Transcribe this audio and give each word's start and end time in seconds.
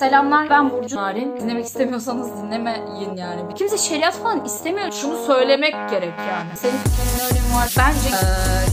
Selamlar 0.00 0.50
ben 0.50 0.70
Burcu 0.70 0.96
Narin. 0.96 1.36
Dinlemek 1.40 1.64
istemiyorsanız 1.66 2.42
dinlemeyin 2.42 3.16
yani. 3.16 3.54
Kimse 3.54 3.78
şeriat 3.78 4.14
falan 4.14 4.44
istemiyor. 4.44 4.92
Şunu 4.92 5.26
söylemek 5.26 5.74
gerek 5.90 6.12
yani. 6.18 6.48
Senin 6.56 6.76
fikrinin 6.76 7.30
önemi 7.30 7.54
var. 7.54 7.74
Bence 7.78 8.08
eee, 8.08 8.66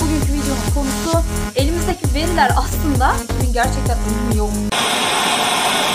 bugünkü 0.00 0.32
videonun 0.32 0.74
konusu 0.74 1.18
elimizdeki 1.56 2.14
veriler 2.14 2.50
aslında 2.58 3.12
bugün 3.38 3.52
gerçekten 3.52 3.98
önemi 3.98 4.38
yok. 4.38 4.50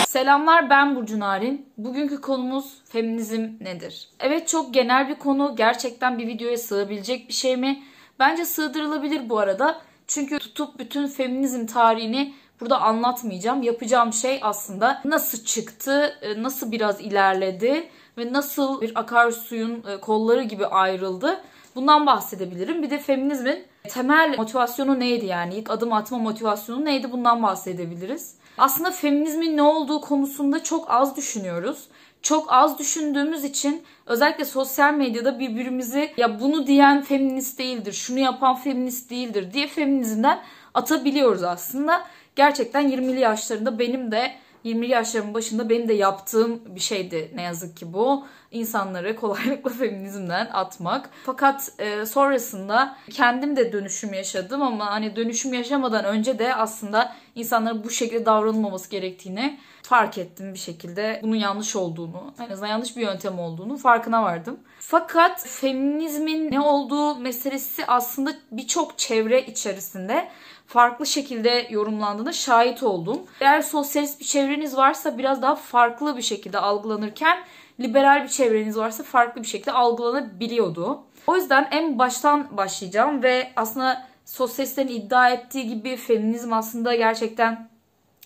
Selamlar 0.07 0.69
ben 0.69 0.95
Burcu 0.95 1.19
Narin. 1.19 1.65
Bugünkü 1.77 2.21
konumuz 2.21 2.73
feminizm 2.89 3.47
nedir? 3.61 4.09
Evet 4.19 4.47
çok 4.47 4.73
genel 4.73 5.09
bir 5.09 5.15
konu. 5.15 5.55
Gerçekten 5.55 6.17
bir 6.17 6.27
videoya 6.27 6.57
sığabilecek 6.57 7.27
bir 7.27 7.33
şey 7.33 7.57
mi? 7.57 7.83
Bence 8.19 8.45
sığdırılabilir 8.45 9.29
bu 9.29 9.39
arada. 9.39 9.81
Çünkü 10.07 10.39
tutup 10.39 10.79
bütün 10.79 11.07
feminizm 11.07 11.65
tarihini 11.65 12.33
burada 12.61 12.81
anlatmayacağım. 12.81 13.63
Yapacağım 13.63 14.13
şey 14.13 14.39
aslında 14.41 15.01
nasıl 15.05 15.45
çıktı, 15.45 16.17
e, 16.21 16.43
nasıl 16.43 16.71
biraz 16.71 17.01
ilerledi 17.01 17.89
ve 18.17 18.33
nasıl 18.33 18.81
bir 18.81 18.99
akarsuyun 18.99 19.83
e, 19.87 19.97
kolları 19.97 20.43
gibi 20.43 20.65
ayrıldı. 20.65 21.41
Bundan 21.75 22.05
bahsedebilirim. 22.05 22.83
Bir 22.83 22.89
de 22.89 22.99
feminizmin 22.99 23.63
temel 23.87 24.35
motivasyonu 24.37 24.99
neydi 24.99 25.25
yani? 25.25 25.55
İlk 25.55 25.71
adım 25.71 25.93
atma 25.93 26.17
motivasyonu 26.17 26.85
neydi? 26.85 27.11
Bundan 27.11 27.43
bahsedebiliriz. 27.43 28.35
Aslında 28.57 28.91
feminizmin 28.91 29.57
ne 29.57 29.61
olduğu 29.61 30.01
konusunda 30.01 30.63
çok 30.63 30.91
az 30.91 31.17
düşünüyoruz. 31.17 31.87
Çok 32.21 32.53
az 32.53 32.79
düşündüğümüz 32.79 33.43
için 33.43 33.83
özellikle 34.05 34.45
sosyal 34.45 34.93
medyada 34.93 35.39
birbirimizi 35.39 36.13
ya 36.17 36.39
bunu 36.39 36.67
diyen 36.67 37.01
feminist 37.01 37.59
değildir, 37.59 37.93
şunu 37.93 38.19
yapan 38.19 38.55
feminist 38.55 39.09
değildir 39.09 39.53
diye 39.53 39.67
feminizmden 39.67 40.39
atabiliyoruz 40.73 41.43
aslında. 41.43 42.03
Gerçekten 42.39 42.89
20'li 42.89 43.19
yaşlarında 43.19 43.79
benim 43.79 44.11
de 44.11 44.31
20'li 44.65 44.87
yaşlarımın 44.87 45.33
başında 45.33 45.69
benim 45.69 45.87
de 45.87 45.93
yaptığım 45.93 46.75
bir 46.75 46.79
şeydi 46.79 47.31
ne 47.35 47.41
yazık 47.41 47.77
ki 47.77 47.93
bu. 47.93 48.25
İnsanları 48.51 49.15
kolaylıkla 49.15 49.69
feminizmden 49.79 50.49
atmak. 50.53 51.09
Fakat 51.25 51.71
e, 51.79 52.05
sonrasında 52.05 52.97
kendim 53.11 53.55
de 53.55 53.73
dönüşüm 53.73 54.13
yaşadım 54.13 54.61
ama 54.61 54.91
hani 54.91 55.15
dönüşüm 55.15 55.53
yaşamadan 55.53 56.05
önce 56.05 56.39
de 56.39 56.55
aslında 56.55 57.15
insanların 57.35 57.83
bu 57.83 57.89
şekilde 57.89 58.25
davranılmaması 58.25 58.89
gerektiğini 58.89 59.59
fark 59.81 60.17
ettim 60.17 60.53
bir 60.53 60.59
şekilde. 60.59 61.19
Bunun 61.23 61.35
yanlış 61.35 61.75
olduğunu, 61.75 62.33
en 62.39 62.49
azından 62.49 62.67
yanlış 62.67 62.97
bir 62.97 63.01
yöntem 63.01 63.39
olduğunu 63.39 63.77
farkına 63.77 64.23
vardım. 64.23 64.59
Fakat 64.79 65.47
feminizmin 65.47 66.51
ne 66.51 66.61
olduğu 66.61 67.15
meselesi 67.15 67.85
aslında 67.85 68.33
birçok 68.51 68.97
çevre 68.97 69.45
içerisinde 69.45 70.29
farklı 70.69 71.05
şekilde 71.05 71.67
yorumlandığına 71.69 72.33
şahit 72.33 72.83
oldum. 72.83 73.21
Eğer 73.41 73.61
sosyalist 73.61 74.19
bir 74.19 74.25
çevreniz 74.25 74.77
varsa 74.77 75.17
biraz 75.17 75.41
daha 75.41 75.55
farklı 75.55 76.17
bir 76.17 76.21
şekilde 76.21 76.59
algılanırken 76.59 77.37
liberal 77.79 78.23
bir 78.23 78.29
çevreniz 78.29 78.77
varsa 78.77 79.03
farklı 79.03 79.41
bir 79.41 79.47
şekilde 79.47 79.71
algılanabiliyordu. 79.71 81.03
O 81.27 81.35
yüzden 81.35 81.67
en 81.71 81.99
baştan 81.99 82.57
başlayacağım 82.57 83.23
ve 83.23 83.51
aslında 83.55 84.05
sosyalistlerin 84.25 84.87
iddia 84.87 85.29
ettiği 85.29 85.67
gibi 85.67 85.95
feminizm 85.95 86.53
aslında 86.53 86.95
gerçekten 86.95 87.69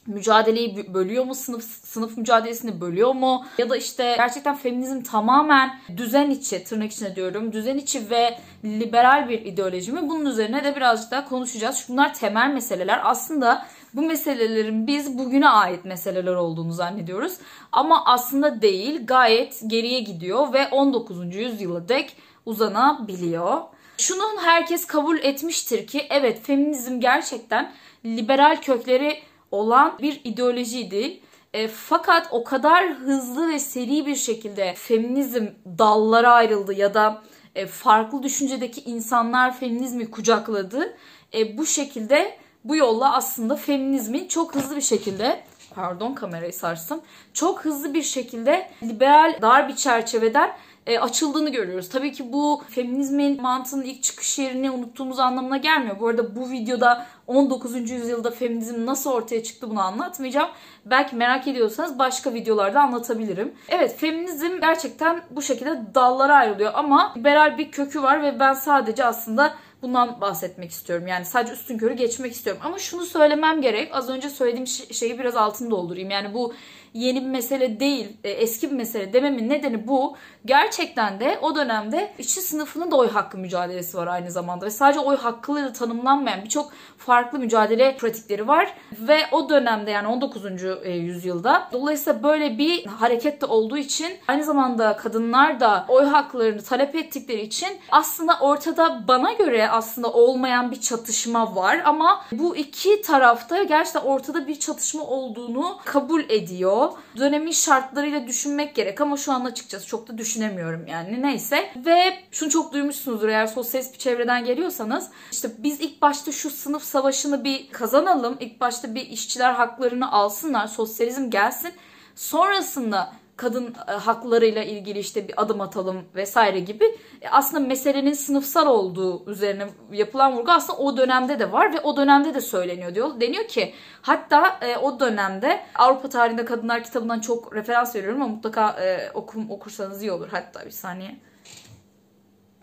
mücadeleyi 0.08 0.94
bölüyor 0.94 1.24
mu? 1.24 1.36
Sınıf 1.36 1.64
sınıf 1.64 2.18
mücadelesini 2.18 2.82
bölüyor 2.82 3.14
mu? 3.14 3.46
Ya 3.58 3.70
da 3.70 3.78
işte 3.78 4.14
gerçekten 4.18 4.56
feminizm 4.56 5.02
tamamen 5.02 5.80
düzen 5.98 6.30
içi, 6.30 6.64
tırnak 6.64 6.92
içine 6.92 7.16
diyorum, 7.16 7.54
düzen 7.54 7.78
içi 7.78 8.10
ve 8.10 8.38
liberal 8.66 9.30
bir 9.30 9.46
ideoloji 9.46 9.92
mi? 9.92 10.10
Bunun 10.10 10.26
üzerine 10.26 10.64
de 10.64 10.76
birazcık 10.76 11.12
daha 11.12 11.30
konuşacağız. 11.30 11.86
Bunlar 11.90 12.14
temel 12.14 12.54
meseleler. 12.54 13.02
Aslında 13.04 13.66
bu 13.94 14.02
meselelerin 14.02 14.88
biz 14.88 15.18
bugüne 15.18 15.50
ait 15.50 15.86
meseleler 15.86 16.36
olduğunu 16.36 16.74
zannediyoruz. 16.74 17.34
Ama 17.72 18.06
aslında 18.06 18.62
değil, 18.62 19.06
gayet 19.06 19.62
geriye 19.68 20.00
gidiyor 20.00 20.54
ve 20.54 20.68
19. 20.68 21.36
yüzyıla 21.36 21.90
dek 21.90 22.18
uzanabiliyor. 22.46 23.62
Şunu 23.98 24.24
herkes 24.42 24.88
kabul 24.88 25.18
etmiştir 25.18 25.88
ki 25.88 26.08
evet 26.10 26.42
feminizm 26.44 27.00
gerçekten 27.00 27.72
liberal 28.06 28.62
kökleri 28.62 29.20
olan 29.54 29.98
bir 30.02 30.22
ideolojiydi. 30.24 31.20
E, 31.54 31.68
fakat 31.68 32.28
o 32.32 32.44
kadar 32.44 32.94
hızlı 32.94 33.48
ve 33.48 33.60
seri 33.60 34.06
bir 34.06 34.16
şekilde 34.16 34.74
feminizm 34.74 35.48
dallara 35.78 36.32
ayrıldı 36.34 36.74
ya 36.74 36.94
da 36.94 37.22
e, 37.56 37.68
farklı 37.68 38.24
düşüncedeki 38.24 38.82
insanlar 38.82 39.58
feminizmi 39.58 40.12
kucakladı. 40.12 40.98
E, 41.34 41.58
bu 41.58 41.66
şekilde 41.66 42.38
bu 42.64 42.76
yolla 42.76 43.16
aslında 43.16 43.56
feminizmin 43.56 44.28
çok 44.28 44.56
hızlı 44.56 44.76
bir 44.76 44.82
şekilde 44.82 45.44
pardon 45.76 46.14
kamerayı 46.14 46.54
sarstım. 46.54 47.02
Çok 47.34 47.66
hızlı 47.66 47.94
bir 47.94 48.04
şekilde 48.04 48.70
liberal 48.84 49.42
dar 49.42 49.68
bir 49.68 49.76
çerçeveden 49.76 50.54
e, 50.88 51.00
açıldığını 51.00 51.50
görüyoruz. 51.50 51.90
Tabii 51.90 52.12
ki 52.12 52.34
bu 52.34 52.62
feminizmin 52.70 53.42
mantığının 53.42 53.84
ilk 53.84 54.04
çıkış 54.04 54.40
yerini 54.40 54.72
unuttuğumuz 54.72 55.20
anlamına 55.20 55.58
gelmiyor. 55.58 56.00
Bu 56.00 56.08
arada 56.08 56.36
bu 56.36 56.52
videoda 56.52 57.06
19. 57.28 57.90
yüzyılda 57.90 58.32
feminizm 58.32 58.86
nasıl 58.86 59.12
ortaya 59.12 59.44
çıktı 59.44 59.70
bunu 59.70 59.82
anlatmayacağım. 59.82 60.50
Belki 60.86 61.16
merak 61.16 61.48
ediyorsanız 61.48 62.00
başka 62.00 62.34
videolarda 62.34 62.82
anlatabilirim. 62.82 63.54
Evet 63.70 63.96
feminizm 63.98 64.60
gerçekten 64.62 65.22
bu 65.32 65.42
şekilde 65.42 65.82
dallara 65.96 66.36
ayrılıyor 66.36 66.72
ama 66.76 67.14
liberal 67.18 67.58
bir 67.58 67.72
kökü 67.72 68.02
var 68.02 68.24
ve 68.24 68.40
ben 68.40 68.54
sadece 68.54 69.06
aslında 69.06 69.54
bundan 69.82 70.22
bahsetmek 70.22 70.72
istiyorum. 70.72 71.08
Yani 71.08 71.26
sadece 71.26 71.54
üstün 71.54 71.78
körü 71.78 71.94
geçmek 71.94 72.34
istiyorum. 72.34 72.62
Ama 72.66 72.80
şunu 72.80 73.06
söylemem 73.06 73.62
gerek. 73.62 73.90
Az 73.96 74.10
önce 74.10 74.30
söylediğim 74.30 74.68
şeyi 74.68 75.20
biraz 75.20 75.36
altını 75.36 75.72
doldurayım. 75.72 76.10
Yani 76.10 76.34
bu 76.34 76.54
yeni 76.94 77.22
bir 77.22 77.30
mesele 77.30 77.80
değil, 77.80 78.18
e, 78.24 78.30
eski 78.30 78.72
bir 78.72 78.76
mesele 78.76 79.14
dememin 79.14 79.50
nedeni 79.50 79.88
bu. 79.88 80.16
Gerçekten 80.46 81.20
de 81.20 81.40
o 81.42 81.56
dönemde 81.56 82.14
işçi 82.20 82.42
sınıfının 82.42 82.92
da 82.92 82.96
oy 82.96 83.10
hakkı 83.10 83.38
mücadelesi 83.38 83.98
var 83.98 84.08
aynı 84.08 84.32
zamanda. 84.32 84.66
Ve 84.66 84.70
sadece 84.70 85.00
oy 85.00 85.18
hakkıyla 85.18 85.74
tanımlanmayan 85.74 86.44
birçok 86.44 86.72
farklı 86.98 87.40
mücadele 87.40 87.98
pratikleri 87.98 88.48
var. 88.48 88.74
Ve 89.00 89.18
o 89.32 89.50
dönemde 89.50 89.92
yani 89.92 90.08
19. 90.08 90.46
E, 90.84 90.92
yüzyılda 90.92 91.70
dolayısıyla 91.72 92.24
böyle 92.24 92.58
bir 92.58 92.86
hareket 92.86 93.42
de 93.42 93.46
olduğu 93.46 93.78
için 93.78 94.08
aynı 94.28 94.44
zamanda 94.44 94.98
kadınlar 94.98 95.60
da 95.60 95.86
oy 95.88 96.06
haklarını 96.06 96.62
talep 96.62 96.96
ettikleri 96.96 97.42
için 97.42 97.70
aslında 97.92 98.38
ortada 98.42 99.08
bana 99.08 99.34
göre 99.34 99.70
aslında 99.70 100.14
olmayan 100.14 100.72
bir 100.72 100.82
çatışma 100.82 101.56
var 101.56 101.82
ama 101.86 102.26
bu 102.32 102.56
iki 102.56 103.02
tarafta 103.02 103.64
gerçekten 103.64 104.02
ortada 104.02 104.48
bir 104.48 104.60
çatışma 104.60 105.04
olduğunu 105.04 105.78
kabul 105.86 106.24
ediyor. 106.30 106.83
Dönemin 107.18 107.52
şartlarıyla 107.52 108.28
düşünmek 108.28 108.76
gerek 108.76 109.02
ama 109.02 109.18
şu 109.18 109.32
an 109.32 109.46
açıkçası 109.46 109.88
çok 109.88 110.08
da 110.08 110.18
düşünemiyorum 110.18 110.88
yani 110.88 111.22
neyse. 111.22 111.72
Ve 111.86 112.20
şunu 112.32 112.50
çok 112.50 112.74
duymuşsunuzdur 112.74 113.30
eğer 113.30 113.48
sosyalist 113.48 113.94
bir 113.94 114.00
çevreden 114.00 114.46
geliyorsanız 114.46 115.10
işte 115.32 115.50
biz 115.58 115.82
ilk 115.82 116.02
başta 116.02 116.32
şu 116.32 116.50
sınıf 116.50 116.84
savaşını 116.84 117.44
bir 117.44 117.72
kazanalım. 117.72 118.38
İlk 118.40 118.62
başta 118.62 118.96
bir 118.96 119.08
işçiler 119.10 119.54
haklarını 119.54 120.12
alsınlar, 120.12 120.68
sosyalizm 120.68 121.30
gelsin. 121.30 121.72
Sonrasında 122.16 123.14
kadın 123.36 123.76
e, 123.88 123.92
haklarıyla 123.92 124.64
ilgili 124.64 125.00
işte 125.00 125.28
bir 125.28 125.42
adım 125.42 125.62
atalım 125.62 126.06
vesaire 126.16 126.60
gibi 126.60 126.86
e, 127.22 127.30
aslında 127.30 127.68
meselenin 127.68 128.14
sınıfsal 128.14 128.68
olduğu 128.68 129.32
üzerine 129.32 129.68
yapılan 129.92 130.38
vurgu 130.38 130.52
aslında 130.52 130.80
o 130.80 130.98
dönemde 130.98 131.40
de 131.40 131.52
var 131.52 131.74
ve 131.74 131.80
o 131.80 131.98
dönemde 131.98 132.34
de 132.34 132.42
söyleniyor 132.42 132.96
diyor. 132.96 133.20
Deniyor 133.20 133.48
ki 133.48 133.74
hatta 134.02 134.60
e, 134.62 134.78
o 134.78 135.00
dönemde 135.00 135.60
Avrupa 135.76 136.10
tarihinde 136.10 136.46
kadınlar 136.46 136.84
kitabından 136.84 137.20
çok 137.20 137.56
referans 137.56 137.96
veriyorum 137.96 138.22
ama 138.22 138.36
mutlaka 138.36 138.76
okum, 139.14 139.52
okursanız 139.52 140.02
iyi 140.02 140.12
olur. 140.12 140.28
Hatta 140.32 140.66
bir 140.66 140.72
saniye. 140.72 141.16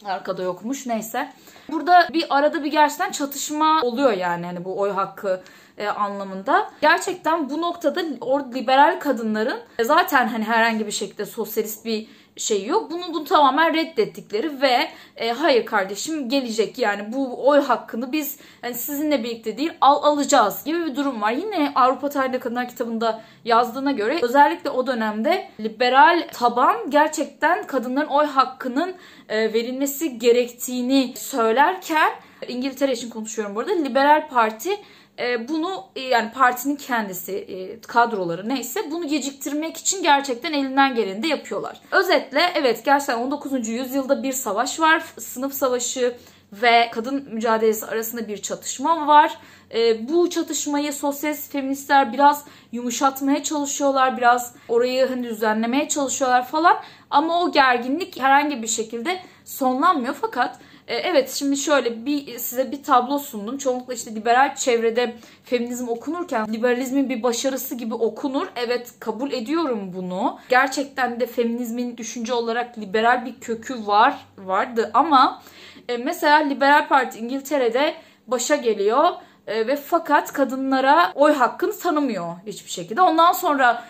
Arkada 0.05 0.43
yokmuş 0.43 0.87
neyse. 0.87 1.33
Burada 1.71 2.09
bir 2.13 2.27
arada 2.31 2.65
bir 2.65 2.71
gerçekten 2.71 3.11
çatışma 3.11 3.81
oluyor 3.83 4.13
yani 4.13 4.47
hani 4.47 4.65
bu 4.65 4.81
oy 4.81 4.91
hakkı 4.91 5.41
e, 5.81 5.89
anlamında. 5.89 6.71
Gerçekten 6.81 7.51
bu 7.51 7.61
noktada 7.61 8.03
o 8.21 8.41
liberal 8.55 9.01
kadınların 9.01 9.61
zaten 9.83 10.29
hani 10.29 10.45
herhangi 10.45 10.87
bir 10.87 10.93
şekilde 10.93 11.27
sosyalist 11.27 11.85
bir 11.85 12.07
şey 12.37 12.67
yok. 12.67 12.91
Bunu, 12.91 13.03
bunu 13.15 13.25
tamamen 13.25 13.75
reddettikleri 13.75 14.63
ve 14.63 14.89
e, 15.17 15.31
hayır 15.31 15.67
kardeşim 15.67 16.29
gelecek 16.29 16.79
yani 16.79 17.13
bu 17.13 17.49
oy 17.49 17.61
hakkını 17.61 18.13
biz 18.13 18.39
yani 18.63 18.75
sizinle 18.75 19.25
birlikte 19.25 19.57
değil 19.57 19.73
al 19.81 20.03
alacağız 20.03 20.65
gibi 20.65 20.87
bir 20.87 20.97
durum 20.97 21.23
var. 21.23 21.33
Yine 21.33 21.73
Avrupa 21.75 22.09
Tarihinde 22.09 22.39
Kadınlar 22.39 22.69
kitabında 22.69 23.23
yazdığına 23.45 23.93
göre 23.93 24.19
özellikle 24.23 24.71
o 24.71 24.87
dönemde 24.87 25.51
liberal 25.61 26.29
taban 26.33 26.91
gerçekten 26.91 27.67
kadınların 27.67 28.09
oy 28.09 28.27
hakkının 28.27 28.95
e, 29.29 29.53
verilmesi 29.53 30.19
gerektiğini 30.19 31.15
söylerken 31.17 32.11
İngiltere 32.49 32.93
için 32.93 33.11
konuşuyorum 33.11 33.55
burada. 33.55 33.73
Liberal 33.73 34.29
Parti 34.29 34.71
e, 35.21 35.49
bunu 35.49 35.85
e, 35.97 36.01
yani 36.01 36.33
partinin 36.33 36.77
kendisi 36.77 37.33
e, 37.33 37.81
kadroları 37.81 38.49
neyse 38.49 38.91
bunu 38.91 39.09
geciktirmek 39.09 39.77
için 39.77 40.03
gerçekten 40.03 40.53
elinden 40.53 40.95
geleni 40.95 41.23
de 41.23 41.27
yapıyorlar. 41.27 41.81
Özetle 41.91 42.53
evet 42.55 42.85
gerçekten 42.85 43.19
19. 43.19 43.69
yüzyılda 43.69 44.23
bir 44.23 44.33
savaş 44.33 44.81
var. 44.81 45.05
Sınıf 45.19 45.55
savaşı 45.55 46.17
ve 46.53 46.91
kadın 46.93 47.29
mücadelesi 47.33 47.87
arasında 47.87 48.29
bir 48.29 48.43
çatışma 48.43 49.07
var. 49.07 49.39
E, 49.75 50.09
bu 50.09 50.31
çatışmayı 50.31 50.93
sosyalist 50.93 51.53
feministler 51.53 52.13
biraz 52.13 52.45
yumuşatmaya 52.73 53.43
çalışıyorlar. 53.43 54.17
Biraz 54.17 54.55
orayı 54.69 55.09
hani 55.09 55.25
düzenlemeye 55.25 55.89
çalışıyorlar 55.89 56.47
falan. 56.47 56.77
Ama 57.11 57.43
o 57.43 57.53
gerginlik 57.53 58.21
herhangi 58.21 58.63
bir 58.63 58.67
şekilde 58.67 59.21
sonlanmıyor. 59.45 60.15
Fakat 60.21 60.59
evet 60.95 61.31
şimdi 61.31 61.57
şöyle 61.57 62.07
bir 62.07 62.39
size 62.39 62.73
bir 62.73 62.83
tablo 62.83 63.19
sundum. 63.19 63.59
Çoğunlukla 63.59 63.95
işte 63.95 64.15
liberal 64.15 64.55
çevrede 64.55 65.15
feminizm 65.45 65.89
okunurken 65.89 66.53
liberalizmin 66.53 67.09
bir 67.09 67.23
başarısı 67.23 67.75
gibi 67.75 67.95
okunur. 67.95 68.47
Evet 68.57 68.93
kabul 69.01 69.33
ediyorum 69.33 69.93
bunu. 69.95 70.39
Gerçekten 70.49 71.21
de 71.21 71.27
feminizmin 71.27 71.97
düşünce 71.97 72.33
olarak 72.35 72.79
liberal 72.79 73.25
bir 73.25 73.41
kökü 73.41 73.87
var 73.87 74.27
vardı 74.39 74.91
ama 74.95 75.43
e, 75.89 75.97
mesela 75.97 76.37
Liberal 76.37 76.89
Parti 76.89 77.19
İngiltere'de 77.19 77.95
başa 78.27 78.57
geliyor 78.57 79.09
e, 79.47 79.67
ve 79.67 79.77
fakat 79.77 80.33
kadınlara 80.33 81.13
oy 81.15 81.33
hakkını 81.33 81.79
tanımıyor 81.79 82.37
hiçbir 82.47 82.71
şekilde. 82.71 83.03
Ondan 83.03 83.33
sonra 83.33 83.85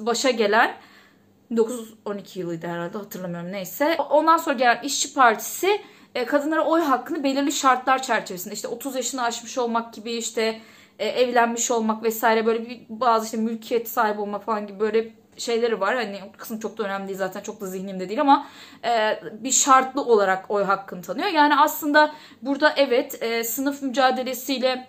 başa 0.00 0.30
gelen 0.30 0.74
1912 1.50 2.40
yılıydı 2.40 2.66
herhalde 2.66 2.98
hatırlamıyorum 2.98 3.52
neyse. 3.52 3.96
Ondan 4.10 4.36
sonra 4.36 4.56
gelen 4.56 4.82
İşçi 4.82 5.14
Partisi 5.14 5.80
e, 6.14 6.24
kadınlara 6.24 6.64
oy 6.64 6.80
hakkını 6.80 7.24
belirli 7.24 7.52
şartlar 7.52 8.02
çerçevesinde 8.02 8.54
işte 8.54 8.68
30 8.68 8.96
yaşını 8.96 9.22
aşmış 9.22 9.58
olmak 9.58 9.94
gibi 9.94 10.12
işte 10.12 10.60
e, 10.98 11.08
evlenmiş 11.08 11.70
olmak 11.70 12.02
vesaire 12.02 12.46
böyle 12.46 12.68
bir 12.68 12.80
bazı 12.88 13.24
işte 13.24 13.36
mülkiyet 13.36 13.88
sahibi 13.88 14.20
olmak 14.20 14.44
falan 14.44 14.66
gibi 14.66 14.80
böyle 14.80 15.08
şeyleri 15.36 15.80
var. 15.80 15.94
Hani 15.94 16.20
o 16.28 16.38
kısım 16.38 16.58
çok 16.58 16.78
da 16.78 16.82
önemli 16.82 17.08
değil 17.08 17.18
zaten 17.18 17.40
çok 17.40 17.60
da 17.60 17.66
zihnimde 17.66 18.08
değil 18.08 18.20
ama 18.20 18.46
e, 18.84 19.20
bir 19.32 19.50
şartlı 19.50 20.04
olarak 20.04 20.50
oy 20.50 20.64
hakkını 20.64 21.02
tanıyor. 21.02 21.28
Yani 21.28 21.56
aslında 21.56 22.12
burada 22.42 22.72
evet 22.76 23.22
e, 23.22 23.44
sınıf 23.44 23.82
mücadelesiyle 23.82 24.86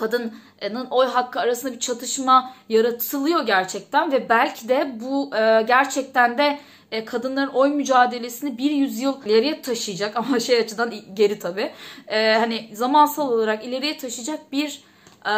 kadının 0.00 0.86
oy 0.90 1.06
hakkı 1.06 1.40
arasında 1.40 1.72
bir 1.72 1.80
çatışma 1.80 2.54
yaratılıyor 2.68 3.46
gerçekten 3.46 4.12
ve 4.12 4.28
belki 4.28 4.68
de 4.68 4.96
bu 5.00 5.36
e, 5.36 5.62
gerçekten 5.62 6.38
de 6.38 6.58
e, 6.92 7.04
kadınların 7.04 7.50
oy 7.50 7.70
mücadelesini 7.70 8.58
bir 8.58 8.70
yüzyıl 8.70 9.24
ileriye 9.26 9.62
taşıyacak. 9.62 10.16
Ama 10.20 10.40
şey 10.40 10.58
açıdan 10.58 10.94
geri 11.14 11.38
tabi 11.38 11.72
e, 12.08 12.34
hani 12.34 12.70
zamansal 12.72 13.32
olarak 13.32 13.64
ileriye 13.64 13.98
taşıyacak 13.98 14.52
bir 14.52 14.82
e, 15.26 15.32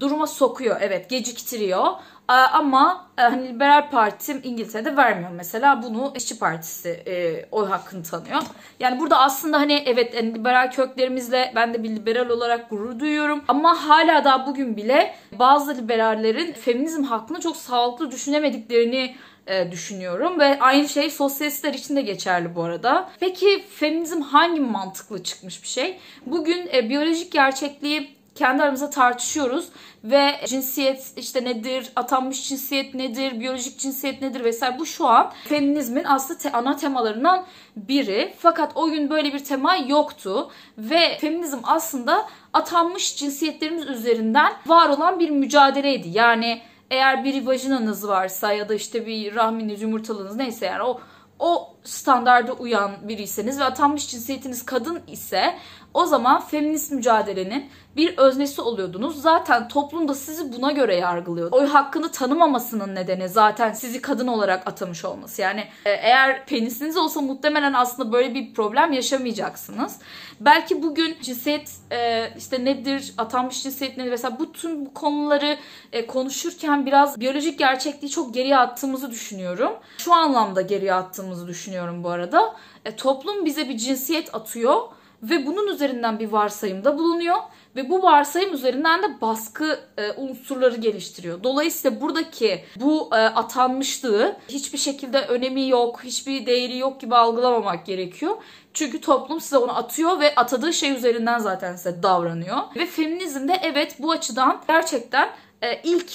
duruma 0.00 0.26
sokuyor. 0.26 0.76
Evet 0.80 1.10
geciktiriyor 1.10 1.86
ama 2.34 3.06
hani 3.16 3.48
Liberal 3.48 3.90
Parti 3.90 4.40
İngiltere'de 4.42 4.96
vermiyor 4.96 5.30
mesela 5.30 5.82
bunu 5.82 6.12
İşçi 6.16 6.38
Partisi 6.38 6.88
e, 6.88 7.46
oy 7.50 7.68
hakkını 7.68 8.02
tanıyor. 8.02 8.42
Yani 8.80 9.00
burada 9.00 9.18
aslında 9.18 9.60
hani 9.60 9.82
evet 9.86 10.14
yani 10.14 10.34
liberal 10.34 10.70
köklerimizle 10.70 11.52
ben 11.54 11.74
de 11.74 11.82
bir 11.82 11.88
liberal 11.88 12.28
olarak 12.28 12.70
gurur 12.70 12.98
duyuyorum 12.98 13.44
ama 13.48 13.88
hala 13.88 14.24
daha 14.24 14.46
bugün 14.46 14.76
bile 14.76 15.14
bazı 15.32 15.76
liberallerin 15.76 16.52
feminizm 16.52 17.02
hakkında 17.02 17.40
çok 17.40 17.56
sağlıklı 17.56 18.10
düşünemediklerini 18.10 19.16
e, 19.46 19.72
düşünüyorum 19.72 20.40
ve 20.40 20.60
aynı 20.60 20.88
şey 20.88 21.10
sosyalistler 21.10 21.74
için 21.74 21.96
de 21.96 22.02
geçerli 22.02 22.54
bu 22.54 22.62
arada. 22.62 23.10
Peki 23.20 23.64
feminizm 23.70 24.20
hangi 24.20 24.60
mantıklı 24.60 25.22
çıkmış 25.22 25.62
bir 25.62 25.68
şey? 25.68 25.98
Bugün 26.26 26.68
e, 26.72 26.88
biyolojik 26.88 27.32
gerçekliği 27.32 28.19
kendi 28.34 28.62
aramızda 28.62 28.90
tartışıyoruz 28.90 29.68
ve 30.04 30.40
cinsiyet 30.46 31.12
işte 31.16 31.44
nedir, 31.44 31.92
atanmış 31.96 32.48
cinsiyet 32.48 32.94
nedir, 32.94 33.40
biyolojik 33.40 33.78
cinsiyet 33.78 34.22
nedir 34.22 34.44
vesaire 34.44 34.78
bu 34.78 34.86
şu 34.86 35.06
an 35.06 35.32
feminizmin 35.48 36.04
aslında 36.04 36.38
te- 36.38 36.52
ana 36.52 36.76
temalarından 36.76 37.44
biri. 37.76 38.34
Fakat 38.38 38.72
o 38.74 38.90
gün 38.90 39.10
böyle 39.10 39.32
bir 39.32 39.44
tema 39.44 39.76
yoktu 39.76 40.50
ve 40.78 41.18
feminizm 41.20 41.58
aslında 41.62 42.28
atanmış 42.52 43.16
cinsiyetlerimiz 43.16 43.86
üzerinden 43.86 44.52
var 44.66 44.88
olan 44.88 45.20
bir 45.20 45.30
mücadeleydi. 45.30 46.08
Yani 46.08 46.62
eğer 46.90 47.24
bir 47.24 47.46
vajinanız 47.46 48.08
varsa 48.08 48.52
ya 48.52 48.68
da 48.68 48.74
işte 48.74 49.06
bir 49.06 49.34
rahminiz, 49.34 49.82
yumurtalığınız 49.82 50.36
neyse 50.36 50.66
yani 50.66 50.82
o 50.82 51.00
o 51.38 51.74
standarda 51.84 52.52
uyan 52.52 52.92
biriyseniz 53.02 53.60
ve 53.60 53.64
atanmış 53.64 54.08
cinsiyetiniz 54.08 54.66
kadın 54.66 55.00
ise 55.06 55.54
o 55.94 56.06
zaman 56.06 56.40
feminist 56.40 56.92
mücadelenin 56.92 57.70
bir 57.96 58.18
öznesi 58.18 58.60
oluyordunuz. 58.60 59.22
Zaten 59.22 59.68
toplum 59.68 60.08
da 60.08 60.14
sizi 60.14 60.52
buna 60.52 60.72
göre 60.72 60.96
yargılıyor. 60.96 61.52
Oy 61.52 61.66
hakkını 61.66 62.12
tanımamasının 62.12 62.94
nedeni 62.94 63.28
zaten 63.28 63.72
sizi 63.72 64.02
kadın 64.02 64.26
olarak 64.26 64.66
atamış 64.66 65.04
olması. 65.04 65.42
Yani 65.42 65.60
e, 65.84 65.90
eğer 65.90 66.46
penisiniz 66.46 66.96
olsa 66.96 67.20
muhtemelen 67.20 67.72
aslında 67.72 68.12
böyle 68.12 68.34
bir 68.34 68.54
problem 68.54 68.92
yaşamayacaksınız. 68.92 69.98
Belki 70.40 70.82
bugün 70.82 71.16
cinsiyet 71.22 71.72
e, 71.92 72.30
işte 72.38 72.64
nedir, 72.64 73.14
atanmış 73.18 73.62
cinsiyet 73.62 73.96
nedir 73.96 74.10
mesela 74.10 74.38
bu 74.38 74.52
tüm 74.52 74.86
bu 74.86 74.94
konuları 74.94 75.56
e, 75.92 76.06
konuşurken 76.06 76.86
biraz 76.86 77.20
biyolojik 77.20 77.58
gerçekliği 77.58 78.10
çok 78.10 78.34
geriye 78.34 78.56
attığımızı 78.56 79.10
düşünüyorum. 79.10 79.72
Şu 79.98 80.14
anlamda 80.14 80.60
geriye 80.60 80.94
attığımızı 80.94 81.48
düşünüyorum 81.48 82.04
bu 82.04 82.10
arada. 82.10 82.56
Toplum 82.96 83.44
bize 83.44 83.68
bir 83.68 83.76
cinsiyet 83.76 84.34
atıyor 84.34 84.80
ve 85.22 85.46
bunun 85.46 85.66
üzerinden 85.66 86.18
bir 86.18 86.28
varsayımda 86.28 86.98
bulunuyor 86.98 87.36
ve 87.76 87.90
bu 87.90 88.02
varsayım 88.02 88.54
üzerinden 88.54 89.02
de 89.02 89.20
baskı 89.20 89.80
e, 89.98 90.12
unsurları 90.12 90.76
geliştiriyor. 90.76 91.42
Dolayısıyla 91.42 92.00
buradaki 92.00 92.64
bu 92.76 93.10
e, 93.12 93.16
atanmışlığı 93.16 94.36
hiçbir 94.48 94.78
şekilde 94.78 95.20
önemi 95.20 95.68
yok, 95.68 96.04
hiçbir 96.04 96.46
değeri 96.46 96.78
yok 96.78 97.00
gibi 97.00 97.14
algılamamak 97.14 97.86
gerekiyor. 97.86 98.36
Çünkü 98.74 99.00
toplum 99.00 99.40
size 99.40 99.58
onu 99.58 99.76
atıyor 99.76 100.20
ve 100.20 100.34
atadığı 100.34 100.72
şey 100.72 100.90
üzerinden 100.90 101.38
zaten 101.38 101.76
size 101.76 102.02
davranıyor. 102.02 102.58
Ve 102.76 102.86
feminizmde 102.86 103.60
evet 103.62 103.96
bu 103.98 104.10
açıdan 104.10 104.62
gerçekten 104.68 105.30
e, 105.62 105.80
ilk 105.82 106.12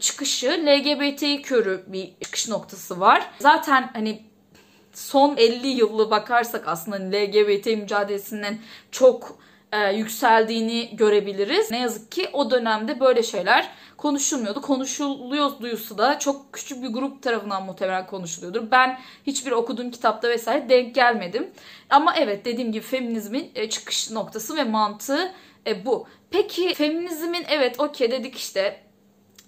çıkışı 0.00 0.46
LGBT 0.66 1.42
körü 1.42 1.84
bir 1.86 2.12
çıkış 2.24 2.48
noktası 2.48 3.00
var. 3.00 3.30
Zaten 3.38 3.90
hani 3.92 4.27
son 4.92 5.36
50 5.36 5.68
yıllı 5.68 6.10
bakarsak 6.10 6.68
aslında 6.68 7.16
LGBT 7.16 7.66
mücadelesinin 7.66 8.60
çok 8.90 9.38
e, 9.72 9.92
yükseldiğini 9.92 10.96
görebiliriz. 10.96 11.70
Ne 11.70 11.78
yazık 11.78 12.12
ki 12.12 12.28
o 12.32 12.50
dönemde 12.50 13.00
böyle 13.00 13.22
şeyler 13.22 13.70
konuşulmuyordu. 13.96 14.62
Konuşuluyor 14.62 15.50
duyusu 15.60 15.98
da 15.98 16.18
çok 16.18 16.52
küçük 16.52 16.82
bir 16.82 16.88
grup 16.88 17.22
tarafından 17.22 17.62
muhtemelen 17.62 18.06
konuşuluyordur. 18.06 18.70
Ben 18.70 18.98
hiçbir 19.26 19.52
okuduğum 19.52 19.90
kitapta 19.90 20.28
vesaire 20.28 20.68
denk 20.68 20.94
gelmedim. 20.94 21.50
Ama 21.90 22.14
evet 22.16 22.44
dediğim 22.44 22.72
gibi 22.72 22.84
feminizmin 22.84 23.50
e, 23.54 23.68
çıkış 23.68 24.10
noktası 24.10 24.56
ve 24.56 24.64
mantığı 24.64 25.32
e, 25.66 25.86
bu. 25.86 26.06
Peki 26.30 26.74
feminizmin 26.74 27.44
evet 27.48 27.80
okey 27.80 28.10
dedik 28.10 28.36
işte 28.36 28.87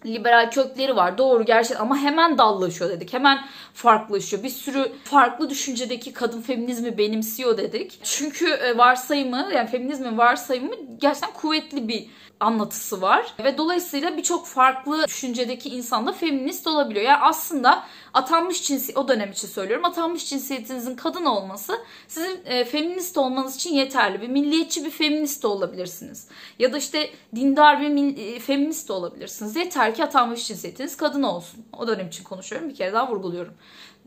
liberal 0.07 0.51
kökleri 0.51 0.97
var. 0.97 1.19
Doğru 1.19 1.45
gerçek 1.45 1.81
ama 1.81 1.99
hemen 1.99 2.39
dallaşıyor 2.39 2.91
dedik. 2.91 3.13
Hemen 3.13 3.39
farklılaşıyor. 3.75 4.43
Bir 4.43 4.49
sürü 4.49 4.93
farklı 5.05 5.51
düşüncedeki 5.51 6.13
kadın 6.13 6.43
feminizmi 6.43 6.99
benimsiyor 6.99 7.57
dedik. 7.57 8.01
Çünkü 8.03 8.47
e, 8.47 8.79
varsayımı 8.79 9.49
yani 9.55 9.71
feminizmin 9.71 10.19
varsayımı 10.19 10.75
gerçekten 10.99 11.33
kuvvetli 11.33 11.89
bir 11.89 12.07
anlatısı 12.41 13.03
var. 13.03 13.35
Ve 13.45 13.59
dolayısıyla 13.59 14.17
birçok 14.17 14.47
farklı 14.47 15.05
düşüncedeki 15.07 15.69
insan 15.69 16.07
da 16.07 16.13
feminist 16.13 16.67
olabiliyor. 16.67 17.05
Yani 17.05 17.23
aslında 17.23 17.85
atanmış 18.15 18.67
cinsi 18.67 18.99
o 18.99 19.09
dönem 19.09 19.31
için 19.31 19.49
söylüyorum. 19.49 19.85
Atanmış 19.85 20.29
cinsiyetinizin 20.29 20.97
kadın 20.97 21.25
olması 21.25 21.81
sizin 22.09 22.41
e, 22.45 22.65
feminist 22.65 23.19
olmanız 23.19 23.57
için 23.57 23.75
yeterli. 23.75 24.21
Bir 24.21 24.29
milliyetçi 24.29 24.85
bir 24.85 24.91
feminist 24.91 25.45
olabilirsiniz. 25.45 26.29
Ya 26.59 26.73
da 26.73 26.79
işte 26.79 27.11
dindar 27.35 27.81
bir 27.81 28.17
e, 28.19 28.39
feminist 28.39 28.91
olabilirsiniz. 28.91 29.57
Yeter 29.57 29.95
ki 29.95 30.05
atanmış 30.05 30.47
cinsiyetiniz 30.47 30.97
kadın 30.97 31.23
olsun. 31.23 31.65
O 31.79 31.89
dönem 31.89 32.09
için 32.09 32.25
konuşuyorum. 32.25 32.69
Bir 32.69 32.75
kere 32.75 32.93
daha 32.93 33.11
vurguluyorum. 33.11 33.55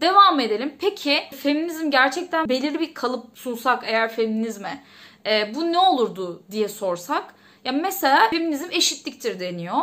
Devam 0.01 0.39
edelim. 0.39 0.73
Peki 0.79 1.19
feminizm 1.35 1.91
gerçekten 1.91 2.49
belirli 2.49 2.79
bir 2.79 2.93
kalıp 2.93 3.25
sunsak 3.37 3.83
eğer 3.87 4.15
feminizme 4.15 4.83
e, 5.25 5.55
bu 5.55 5.71
ne 5.71 5.79
olurdu 5.79 6.43
diye 6.51 6.69
sorsak 6.69 7.35
ya 7.65 7.71
mesela 7.71 8.29
feminizm 8.29 8.71
eşitliktir 8.71 9.39
deniyor. 9.39 9.77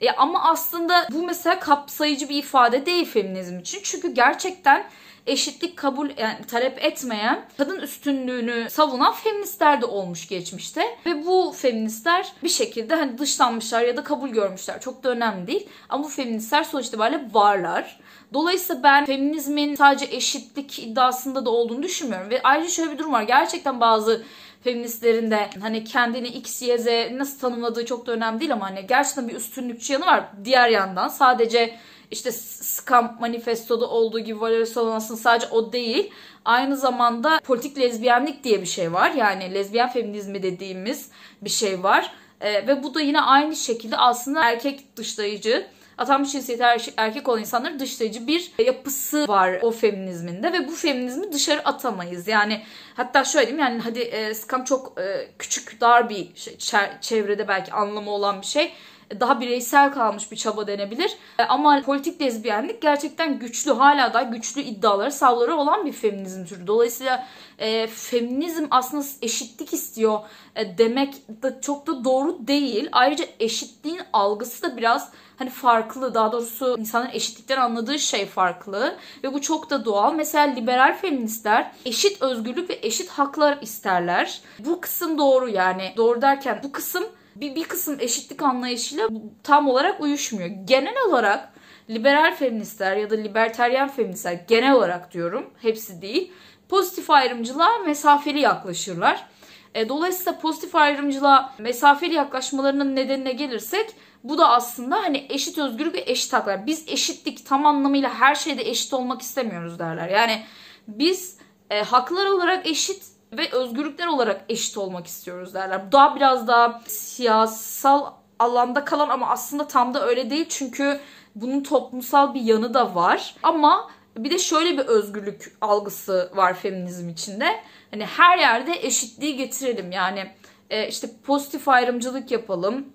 Ya 0.00 0.14
ama 0.16 0.42
aslında 0.50 1.08
bu 1.12 1.22
mesela 1.22 1.60
kapsayıcı 1.60 2.28
bir 2.28 2.36
ifade 2.36 2.86
değil 2.86 3.04
feminizm 3.04 3.58
için. 3.58 3.80
Çünkü 3.82 4.14
gerçekten 4.14 4.86
eşitlik 5.26 5.76
kabul 5.76 6.10
yani 6.18 6.44
talep 6.48 6.84
etmeyen 6.84 7.44
kadın 7.56 7.78
üstünlüğünü 7.78 8.70
savunan 8.70 9.12
feministler 9.12 9.80
de 9.80 9.86
olmuş 9.86 10.28
geçmişte. 10.28 10.98
Ve 11.06 11.26
bu 11.26 11.54
feministler 11.56 12.32
bir 12.42 12.48
şekilde 12.48 12.94
hani 12.94 13.18
dışlanmışlar 13.18 13.82
ya 13.82 13.96
da 13.96 14.04
kabul 14.04 14.28
görmüşler. 14.28 14.80
Çok 14.80 15.04
da 15.04 15.10
önemli 15.10 15.46
değil. 15.46 15.68
Ama 15.88 16.04
bu 16.04 16.08
feministler 16.08 16.64
sonuç 16.64 16.86
itibariyle 16.86 17.28
varlar. 17.32 18.00
Dolayısıyla 18.34 18.82
ben 18.82 19.04
feminizmin 19.04 19.74
sadece 19.74 20.16
eşitlik 20.16 20.78
iddiasında 20.78 21.44
da 21.46 21.50
olduğunu 21.50 21.82
düşünmüyorum. 21.82 22.30
Ve 22.30 22.40
ayrıca 22.44 22.70
şöyle 22.70 22.92
bir 22.92 22.98
durum 22.98 23.12
var. 23.12 23.22
Gerçekten 23.22 23.80
bazı 23.80 24.22
feministlerin 24.64 25.30
de 25.30 25.50
hani 25.60 25.84
kendini 25.84 26.28
X, 26.28 26.62
Y, 26.62 26.78
Z 26.78 26.86
nasıl 27.12 27.38
tanımladığı 27.38 27.86
çok 27.86 28.06
da 28.06 28.12
önemli 28.12 28.40
değil 28.40 28.52
ama 28.52 28.70
hani 28.70 28.86
gerçekten 28.86 29.28
bir 29.28 29.34
üstünlükçü 29.34 29.92
yanı 29.92 30.06
var. 30.06 30.24
Diğer 30.44 30.68
yandan 30.68 31.08
sadece 31.08 31.76
işte 32.10 32.32
Scam 32.32 33.16
Manifesto'da 33.20 33.88
olduğu 33.88 34.20
gibi 34.20 34.40
Valerie 34.40 34.66
Solanas 34.66 35.20
sadece 35.20 35.46
o 35.50 35.72
değil. 35.72 36.10
Aynı 36.44 36.76
zamanda 36.76 37.40
politik 37.44 37.78
lezbiyenlik 37.78 38.44
diye 38.44 38.60
bir 38.60 38.66
şey 38.66 38.92
var. 38.92 39.10
Yani 39.10 39.54
lezbiyen 39.54 39.92
feminizmi 39.92 40.42
dediğimiz 40.42 41.10
bir 41.42 41.50
şey 41.50 41.82
var. 41.82 42.12
E, 42.40 42.66
ve 42.66 42.82
bu 42.82 42.94
da 42.94 43.00
yine 43.00 43.20
aynı 43.20 43.56
şekilde 43.56 43.96
aslında 43.96 44.50
erkek 44.50 44.96
dışlayıcı 44.96 45.66
atanmış 46.00 46.32
cinsiyeti 46.32 46.64
er-, 46.64 46.92
erkek 46.96 47.28
olan 47.28 47.40
insanların 47.40 47.78
dışlayıcı 47.78 48.26
bir 48.26 48.52
yapısı 48.58 49.28
var 49.28 49.58
o 49.62 49.70
feminizminde 49.70 50.52
ve 50.52 50.68
bu 50.68 50.72
feminizmi 50.72 51.32
dışarı 51.32 51.64
atamayız. 51.64 52.28
Yani 52.28 52.62
hatta 52.94 53.24
şöyle 53.24 53.46
diyeyim 53.46 53.66
yani 53.66 53.80
hadi 53.80 53.98
e, 53.98 54.34
skam 54.34 54.64
çok 54.64 55.00
e, 55.00 55.28
küçük 55.38 55.80
dar 55.80 56.10
bir 56.10 56.28
şey, 56.34 56.56
çevrede 57.00 57.48
belki 57.48 57.72
anlamı 57.72 58.10
olan 58.10 58.40
bir 58.40 58.46
şey 58.46 58.72
daha 59.20 59.40
bireysel 59.40 59.92
kalmış 59.92 60.32
bir 60.32 60.36
çaba 60.36 60.66
denebilir. 60.66 61.16
E, 61.38 61.42
ama 61.42 61.82
politik 61.82 62.22
lezbiyenlik 62.22 62.82
gerçekten 62.82 63.38
güçlü, 63.38 63.70
hala 63.72 64.14
da 64.14 64.22
güçlü 64.22 64.60
iddiaları, 64.60 65.12
savları 65.12 65.54
olan 65.54 65.86
bir 65.86 65.92
feminizm 65.92 66.44
türü. 66.44 66.66
Dolayısıyla 66.66 67.26
e, 67.58 67.86
feminizm 67.86 68.66
aslında 68.70 69.04
eşitlik 69.22 69.72
istiyor 69.72 70.20
e, 70.56 70.78
demek 70.78 71.14
de 71.28 71.58
çok 71.60 71.86
da 71.86 72.04
doğru 72.04 72.46
değil. 72.46 72.88
Ayrıca 72.92 73.24
eşitliğin 73.40 74.00
algısı 74.12 74.62
da 74.62 74.76
biraz 74.76 75.12
hani 75.40 75.50
farklı. 75.50 76.14
Daha 76.14 76.32
doğrusu 76.32 76.76
insanların 76.78 77.14
eşitlikten 77.14 77.56
anladığı 77.56 77.98
şey 77.98 78.26
farklı 78.26 78.96
ve 79.24 79.32
bu 79.34 79.40
çok 79.40 79.70
da 79.70 79.84
doğal. 79.84 80.14
Mesela 80.14 80.54
liberal 80.54 80.96
feministler 80.96 81.72
eşit 81.84 82.22
özgürlük 82.22 82.70
ve 82.70 82.78
eşit 82.82 83.08
haklar 83.08 83.58
isterler. 83.62 84.40
Bu 84.58 84.80
kısım 84.80 85.18
doğru 85.18 85.48
yani. 85.48 85.92
Doğru 85.96 86.22
derken 86.22 86.60
bu 86.64 86.72
kısım 86.72 87.04
bir, 87.36 87.54
bir 87.54 87.64
kısım 87.64 87.96
eşitlik 88.00 88.42
anlayışıyla 88.42 89.08
tam 89.42 89.68
olarak 89.68 90.00
uyuşmuyor. 90.00 90.48
Genel 90.64 90.96
olarak 91.08 91.48
liberal 91.90 92.36
feministler 92.36 92.96
ya 92.96 93.10
da 93.10 93.14
liberteryen 93.14 93.88
feministler 93.88 94.32
genel 94.48 94.72
olarak 94.72 95.14
diyorum 95.14 95.50
hepsi 95.62 96.02
değil 96.02 96.32
pozitif 96.68 97.10
ayrımcılığa 97.10 97.78
mesafeli 97.78 98.40
yaklaşırlar. 98.40 99.26
E, 99.74 99.88
dolayısıyla 99.88 100.38
pozitif 100.38 100.74
ayrımcılığa 100.74 101.54
mesafeli 101.58 102.14
yaklaşmalarının 102.14 102.96
nedenine 102.96 103.32
gelirsek 103.32 103.86
bu 104.24 104.38
da 104.38 104.48
aslında 104.48 104.96
hani 104.96 105.26
eşit 105.28 105.58
özgürlük 105.58 105.94
ve 105.94 106.04
eşit 106.06 106.32
haklar. 106.32 106.66
Biz 106.66 106.84
eşitlik 106.88 107.46
tam 107.46 107.66
anlamıyla 107.66 108.14
her 108.14 108.34
şeyde 108.34 108.62
eşit 108.70 108.94
olmak 108.94 109.22
istemiyoruz 109.22 109.78
derler. 109.78 110.08
Yani 110.08 110.42
biz 110.88 111.38
e, 111.70 111.82
haklar 111.82 112.26
olarak 112.26 112.66
eşit 112.66 113.02
ve 113.32 113.50
özgürlükler 113.50 114.06
olarak 114.06 114.44
eşit 114.48 114.78
olmak 114.78 115.06
istiyoruz 115.06 115.54
derler. 115.54 115.92
Daha 115.92 116.16
biraz 116.16 116.48
daha 116.48 116.80
siyasal 116.86 118.12
alanda 118.38 118.84
kalan 118.84 119.08
ama 119.08 119.28
aslında 119.28 119.68
tam 119.68 119.94
da 119.94 120.06
öyle 120.06 120.30
değil. 120.30 120.46
Çünkü 120.48 121.00
bunun 121.34 121.62
toplumsal 121.62 122.34
bir 122.34 122.40
yanı 122.40 122.74
da 122.74 122.94
var. 122.94 123.34
Ama 123.42 123.90
bir 124.16 124.30
de 124.30 124.38
şöyle 124.38 124.78
bir 124.78 124.86
özgürlük 124.86 125.56
algısı 125.60 126.30
var 126.34 126.54
feminizm 126.54 127.08
içinde. 127.08 127.60
Hani 127.90 128.04
her 128.06 128.38
yerde 128.38 128.72
eşitliği 128.86 129.36
getirelim. 129.36 129.92
Yani 129.92 130.26
e, 130.70 130.88
işte 130.88 131.08
pozitif 131.26 131.68
ayrımcılık 131.68 132.30
yapalım 132.30 132.86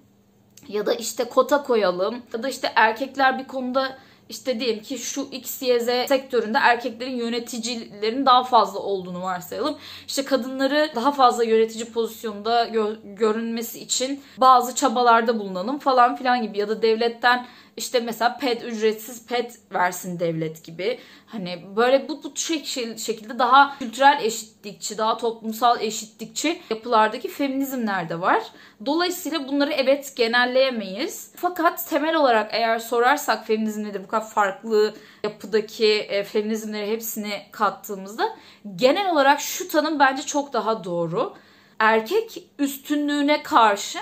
ya 0.67 0.85
da 0.85 0.93
işte 0.93 1.23
kota 1.23 1.63
koyalım 1.63 2.21
ya 2.33 2.43
da 2.43 2.49
işte 2.49 2.71
erkekler 2.75 3.39
bir 3.39 3.47
konuda 3.47 3.97
işte 4.29 4.59
diyelim 4.59 4.83
ki 4.83 4.97
şu 4.97 5.27
X, 5.31 5.61
Y, 5.61 5.79
Z 5.79 5.85
sektöründe 5.85 6.57
erkeklerin 6.57 7.15
yöneticilerin 7.15 8.25
daha 8.25 8.43
fazla 8.43 8.79
olduğunu 8.79 9.21
varsayalım. 9.21 9.77
İşte 10.07 10.25
kadınları 10.25 10.91
daha 10.95 11.11
fazla 11.11 11.43
yönetici 11.43 11.91
pozisyonda 11.91 12.67
gö- 12.67 13.15
görünmesi 13.15 13.79
için 13.79 14.23
bazı 14.37 14.75
çabalarda 14.75 15.39
bulunalım 15.39 15.79
falan 15.79 16.15
filan 16.15 16.41
gibi 16.41 16.57
ya 16.57 16.69
da 16.69 16.81
devletten 16.81 17.47
işte 17.77 17.99
mesela 17.99 18.37
ped 18.37 18.61
ücretsiz 18.61 19.25
ped 19.27 19.51
versin 19.73 20.19
devlet 20.19 20.63
gibi. 20.63 20.99
Hani 21.25 21.65
böyle 21.75 22.09
bu, 22.09 22.23
bu 22.23 22.33
şekilde 22.97 23.39
daha 23.39 23.79
kültürel 23.79 24.19
eşitlikçi, 24.21 24.97
daha 24.97 25.17
toplumsal 25.17 25.81
eşitlikçi 25.81 26.61
yapılardaki 26.69 27.27
feminizmler 27.27 28.09
de 28.09 28.21
var. 28.21 28.43
Dolayısıyla 28.85 29.47
bunları 29.47 29.71
evet 29.71 30.13
genelleyemeyiz. 30.15 31.31
Fakat 31.35 31.89
temel 31.89 32.15
olarak 32.15 32.49
eğer 32.53 32.79
sorarsak 32.79 33.47
feminizm 33.47 33.83
nedir 33.83 34.03
bu 34.03 34.07
kadar 34.07 34.29
farklı 34.29 34.95
yapıdaki 35.23 35.93
e, 35.93 36.23
feminizmleri 36.23 36.91
hepsini 36.91 37.41
kattığımızda 37.51 38.35
genel 38.75 39.11
olarak 39.11 39.39
şu 39.39 39.67
tanım 39.67 39.99
bence 39.99 40.21
çok 40.21 40.53
daha 40.53 40.83
doğru. 40.83 41.33
Erkek 41.79 42.49
üstünlüğüne 42.59 43.43
karşı 43.43 43.99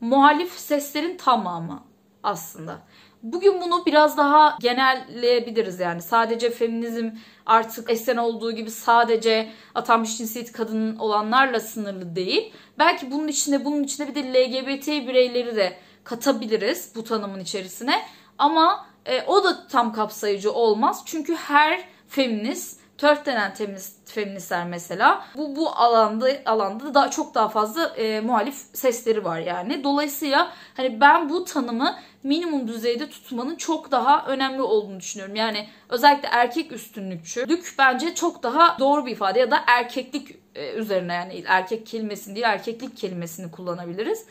muhalif 0.00 0.52
seslerin 0.52 1.16
tamamı 1.16 1.85
aslında. 2.26 2.78
Bugün 3.22 3.60
bunu 3.60 3.86
biraz 3.86 4.16
daha 4.16 4.58
genelleyebiliriz 4.60 5.80
yani. 5.80 6.02
Sadece 6.02 6.50
feminizm 6.50 7.10
artık 7.46 7.90
esen 7.90 8.16
olduğu 8.16 8.52
gibi 8.52 8.70
sadece 8.70 9.52
atanmış 9.74 10.18
cinsiyet 10.18 10.52
kadın 10.52 10.96
olanlarla 10.96 11.60
sınırlı 11.60 12.16
değil. 12.16 12.52
Belki 12.78 13.10
bunun 13.10 13.28
içinde 13.28 13.64
bunun 13.64 13.82
içinde 13.82 14.08
bir 14.08 14.14
de 14.14 14.22
LGBT 14.22 14.86
bireyleri 14.88 15.56
de 15.56 15.76
katabiliriz 16.04 16.92
bu 16.94 17.04
tanımın 17.04 17.40
içerisine. 17.40 18.02
Ama 18.38 18.86
e, 19.06 19.22
o 19.22 19.44
da 19.44 19.68
tam 19.68 19.92
kapsayıcı 19.92 20.52
olmaz. 20.52 21.02
Çünkü 21.06 21.34
her 21.34 21.88
feminist 22.08 22.80
Törf 22.98 23.26
denen 23.26 23.54
feminist, 23.54 24.12
feministler 24.12 24.66
mesela 24.66 25.26
bu 25.36 25.56
bu 25.56 25.70
alanda 25.70 26.28
alanda 26.46 26.94
daha 26.94 27.10
çok 27.10 27.34
daha 27.34 27.48
fazla 27.48 27.86
e, 27.86 28.20
muhalif 28.20 28.54
sesleri 28.72 29.24
var 29.24 29.38
yani. 29.38 29.84
Dolayısıyla 29.84 30.52
hani 30.74 31.00
ben 31.00 31.28
bu 31.28 31.44
tanımı 31.44 31.96
minimum 32.22 32.68
düzeyde 32.68 33.10
tutmanın 33.10 33.56
çok 33.56 33.90
daha 33.90 34.26
önemli 34.26 34.62
olduğunu 34.62 35.00
düşünüyorum. 35.00 35.34
Yani 35.34 35.68
özellikle 35.88 36.28
erkek 36.28 36.72
üstünlükçülük 36.72 37.74
bence 37.78 38.14
çok 38.14 38.42
daha 38.42 38.78
doğru 38.78 39.06
bir 39.06 39.10
ifade 39.10 39.38
ya 39.38 39.50
da 39.50 39.60
erkeklik 39.66 40.45
üzerine 40.76 41.14
yani 41.14 41.44
erkek 41.46 41.86
kelimesini 41.86 42.34
değil 42.34 42.46
erkeklik 42.46 42.96
kelimesini 42.96 43.50
kullanabiliriz. 43.50 44.26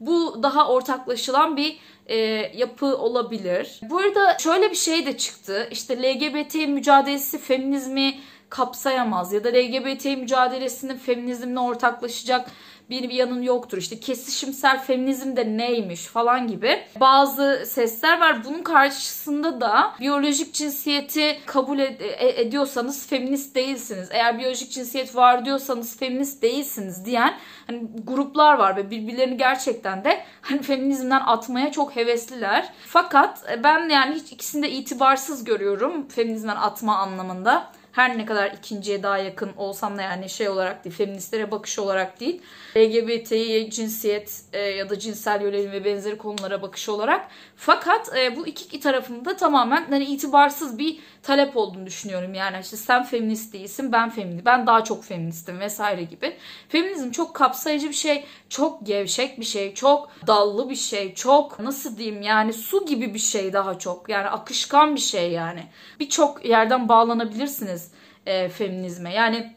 Bu 0.00 0.42
daha 0.42 0.68
ortaklaşılan 0.68 1.56
bir 1.56 1.78
e, 2.06 2.16
yapı 2.56 2.96
olabilir. 2.96 3.80
Bu 3.82 3.98
arada 3.98 4.38
şöyle 4.38 4.70
bir 4.70 4.76
şey 4.76 5.06
de 5.06 5.16
çıktı. 5.16 5.68
İşte 5.70 6.02
LGBT 6.02 6.54
mücadelesi 6.54 7.38
feminizmi 7.38 8.14
kapsayamaz 8.48 9.32
ya 9.32 9.44
da 9.44 9.48
LGBT 9.48 10.04
mücadelesinin 10.04 10.96
feminizmle 10.96 11.60
ortaklaşacak 11.60 12.50
bir, 12.90 13.10
yanın 13.10 13.42
yoktur. 13.42 13.78
İşte 13.78 14.00
kesişimsel 14.00 14.82
feminizm 14.82 15.36
de 15.36 15.56
neymiş 15.56 16.04
falan 16.04 16.48
gibi 16.48 16.78
bazı 17.00 17.62
sesler 17.66 18.20
var. 18.20 18.44
Bunun 18.44 18.62
karşısında 18.62 19.60
da 19.60 19.94
biyolojik 20.00 20.54
cinsiyeti 20.54 21.38
kabul 21.46 21.78
ed- 21.78 22.02
e, 22.02 22.40
ediyorsanız 22.40 23.06
feminist 23.06 23.54
değilsiniz. 23.54 24.08
Eğer 24.12 24.38
biyolojik 24.38 24.70
cinsiyet 24.72 25.16
var 25.16 25.44
diyorsanız 25.44 25.98
feminist 25.98 26.42
değilsiniz 26.42 27.04
diyen 27.04 27.34
hani 27.66 27.82
gruplar 28.04 28.54
var 28.54 28.76
ve 28.76 28.90
birbirlerini 28.90 29.36
gerçekten 29.36 30.04
de 30.04 30.20
hani 30.42 30.62
feminizmden 30.62 31.20
atmaya 31.26 31.72
çok 31.72 31.96
hevesliler. 31.96 32.72
Fakat 32.86 33.58
ben 33.64 33.88
yani 33.88 34.14
hiç 34.14 34.32
ikisini 34.32 34.62
de 34.62 34.70
itibarsız 34.70 35.44
görüyorum 35.44 36.08
feminizmden 36.08 36.56
atma 36.56 36.96
anlamında 36.96 37.72
her 37.92 38.18
ne 38.18 38.26
kadar 38.26 38.50
ikinciye 38.50 39.02
daha 39.02 39.18
yakın 39.18 39.50
olsam 39.56 39.98
da 39.98 40.02
yani 40.02 40.28
şey 40.28 40.48
olarak 40.48 40.84
değil, 40.84 40.96
feministlere 40.96 41.50
bakış 41.50 41.78
olarak 41.78 42.20
değil, 42.20 42.42
LGBT'ye 42.76 43.70
cinsiyet 43.70 44.42
e, 44.52 44.58
ya 44.58 44.90
da 44.90 44.98
cinsel 44.98 45.42
yönelim 45.42 45.72
ve 45.72 45.84
benzeri 45.84 46.18
konulara 46.18 46.62
bakış 46.62 46.88
olarak. 46.88 47.28
Fakat 47.56 48.16
e, 48.16 48.36
bu 48.36 48.46
iki 48.46 48.80
tarafında 48.80 49.36
tamamen 49.36 49.86
hani 49.90 50.04
itibarsız 50.04 50.78
bir 50.78 50.98
talep 51.22 51.56
olduğunu 51.56 51.86
düşünüyorum. 51.86 52.34
Yani 52.34 52.56
işte 52.62 52.76
sen 52.76 53.04
feminist 53.04 53.52
değilsin, 53.52 53.92
ben 53.92 54.10
feminist, 54.10 54.46
ben 54.46 54.66
daha 54.66 54.84
çok 54.84 55.04
feministim 55.04 55.60
vesaire 55.60 56.02
gibi. 56.02 56.36
Feminizm 56.68 57.10
çok 57.10 57.34
kapsayıcı 57.34 57.88
bir 57.88 57.94
şey, 57.94 58.24
çok 58.48 58.86
gevşek 58.86 59.40
bir 59.40 59.44
şey, 59.44 59.74
çok 59.74 60.10
dallı 60.26 60.70
bir 60.70 60.76
şey, 60.76 61.14
çok 61.14 61.60
nasıl 61.60 61.96
diyeyim 61.96 62.22
yani 62.22 62.52
su 62.52 62.86
gibi 62.86 63.14
bir 63.14 63.18
şey 63.18 63.52
daha 63.52 63.78
çok. 63.78 64.08
Yani 64.08 64.28
akışkan 64.28 64.94
bir 64.94 65.00
şey 65.00 65.32
yani. 65.32 65.62
Birçok 66.00 66.44
yerden 66.44 66.88
bağlanabilirsiniz 66.88 67.89
e, 68.30 68.48
feminizme. 68.48 69.14
Yani 69.14 69.56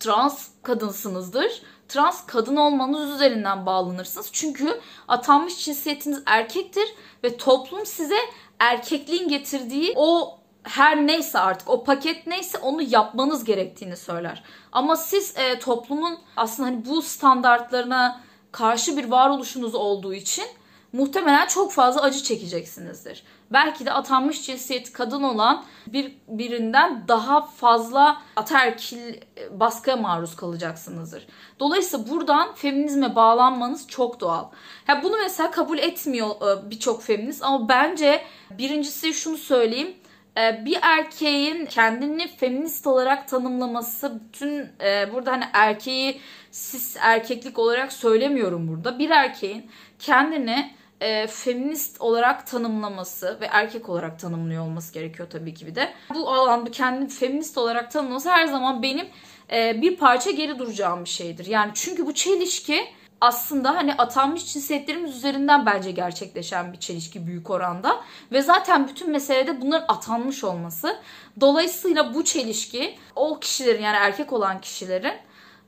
trans 0.00 0.48
kadınsınızdır. 0.62 1.62
Trans 1.88 2.26
kadın 2.26 2.56
olmanız 2.56 3.10
üzerinden 3.10 3.66
bağlanırsınız. 3.66 4.28
Çünkü 4.32 4.80
atanmış 5.08 5.64
cinsiyetiniz 5.64 6.22
erkektir 6.26 6.94
ve 7.24 7.36
toplum 7.36 7.86
size 7.86 8.18
erkekliğin 8.58 9.28
getirdiği 9.28 9.92
o 9.96 10.38
her 10.62 11.06
neyse 11.06 11.38
artık 11.38 11.70
o 11.70 11.84
paket 11.84 12.26
neyse 12.26 12.58
onu 12.58 12.82
yapmanız 12.82 13.44
gerektiğini 13.44 13.96
söyler. 13.96 14.42
Ama 14.72 14.96
siz 14.96 15.36
e, 15.36 15.58
toplumun 15.58 16.18
aslında 16.36 16.68
hani 16.68 16.84
bu 16.86 17.02
standartlarına 17.02 18.20
karşı 18.52 18.96
bir 18.96 19.04
varoluşunuz 19.04 19.74
olduğu 19.74 20.14
için 20.14 20.44
muhtemelen 20.92 21.46
çok 21.46 21.72
fazla 21.72 22.02
acı 22.02 22.22
çekeceksinizdir. 22.22 23.22
Belki 23.52 23.86
de 23.86 23.92
atanmış 23.92 24.46
cinsiyet 24.46 24.92
kadın 24.92 25.22
olan 25.22 25.64
bir 25.86 26.12
birinden 26.28 27.08
daha 27.08 27.40
fazla 27.40 28.22
ataerkil 28.36 29.14
e, 29.14 29.60
baskıya 29.60 29.96
maruz 29.96 30.36
kalacaksınızdır. 30.36 31.26
Dolayısıyla 31.60 32.08
buradan 32.10 32.54
feminizme 32.54 33.16
bağlanmanız 33.16 33.88
çok 33.88 34.20
doğal. 34.20 34.44
Ya 34.88 35.02
bunu 35.02 35.16
mesela 35.22 35.50
kabul 35.50 35.78
etmiyor 35.78 36.28
e, 36.28 36.70
birçok 36.70 37.02
feminist 37.02 37.44
ama 37.44 37.68
bence 37.68 38.24
birincisi 38.50 39.14
şunu 39.14 39.36
söyleyeyim 39.36 39.96
e, 40.38 40.64
bir 40.64 40.78
erkeğin 40.82 41.66
kendini 41.66 42.28
feminist 42.28 42.86
olarak 42.86 43.28
tanımlaması 43.28 44.20
bütün 44.20 44.68
burada 45.12 45.32
hani 45.32 45.44
erkeği 45.52 46.20
sis 46.50 46.96
erkeklik 47.00 47.58
olarak 47.58 47.92
söylemiyorum 47.92 48.68
burada. 48.68 48.98
Bir 48.98 49.10
erkeğin 49.10 49.70
kendini 49.98 50.77
e, 51.00 51.26
feminist 51.26 52.00
olarak 52.00 52.46
tanımlaması 52.46 53.38
ve 53.40 53.46
erkek 53.46 53.88
olarak 53.88 54.18
tanımlıyor 54.18 54.64
olması 54.64 54.94
gerekiyor 54.94 55.28
tabii 55.30 55.54
ki 55.54 55.66
bir 55.66 55.74
de. 55.74 55.92
Bu 56.14 56.30
alanda 56.30 56.70
kendini 56.70 57.08
feminist 57.08 57.58
olarak 57.58 57.90
tanımlaması 57.90 58.30
her 58.30 58.46
zaman 58.46 58.82
benim 58.82 59.06
e, 59.52 59.82
bir 59.82 59.96
parça 59.96 60.30
geri 60.30 60.58
duracağım 60.58 61.04
bir 61.04 61.08
şeydir. 61.08 61.46
Yani 61.46 61.70
çünkü 61.74 62.06
bu 62.06 62.14
çelişki 62.14 62.88
aslında 63.20 63.76
hani 63.76 63.94
atanmış 63.94 64.52
cinsiyetlerimiz 64.52 65.16
üzerinden 65.16 65.66
bence 65.66 65.90
gerçekleşen 65.90 66.72
bir 66.72 66.78
çelişki 66.78 67.26
büyük 67.26 67.50
oranda. 67.50 68.00
Ve 68.32 68.42
zaten 68.42 68.88
bütün 68.88 69.10
meselede 69.10 69.60
bunların 69.60 69.94
atanmış 69.94 70.44
olması. 70.44 70.96
Dolayısıyla 71.40 72.14
bu 72.14 72.24
çelişki 72.24 72.98
o 73.16 73.40
kişilerin 73.40 73.82
yani 73.82 73.96
erkek 73.96 74.32
olan 74.32 74.60
kişilerin 74.60 75.14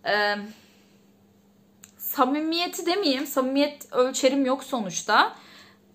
e, 0.07 0.37
samimiyeti 2.11 2.87
demeyeyim. 2.87 3.27
Samimiyet 3.27 3.93
ölçerim 3.93 4.47
yok 4.47 4.65
sonuçta. 4.65 5.35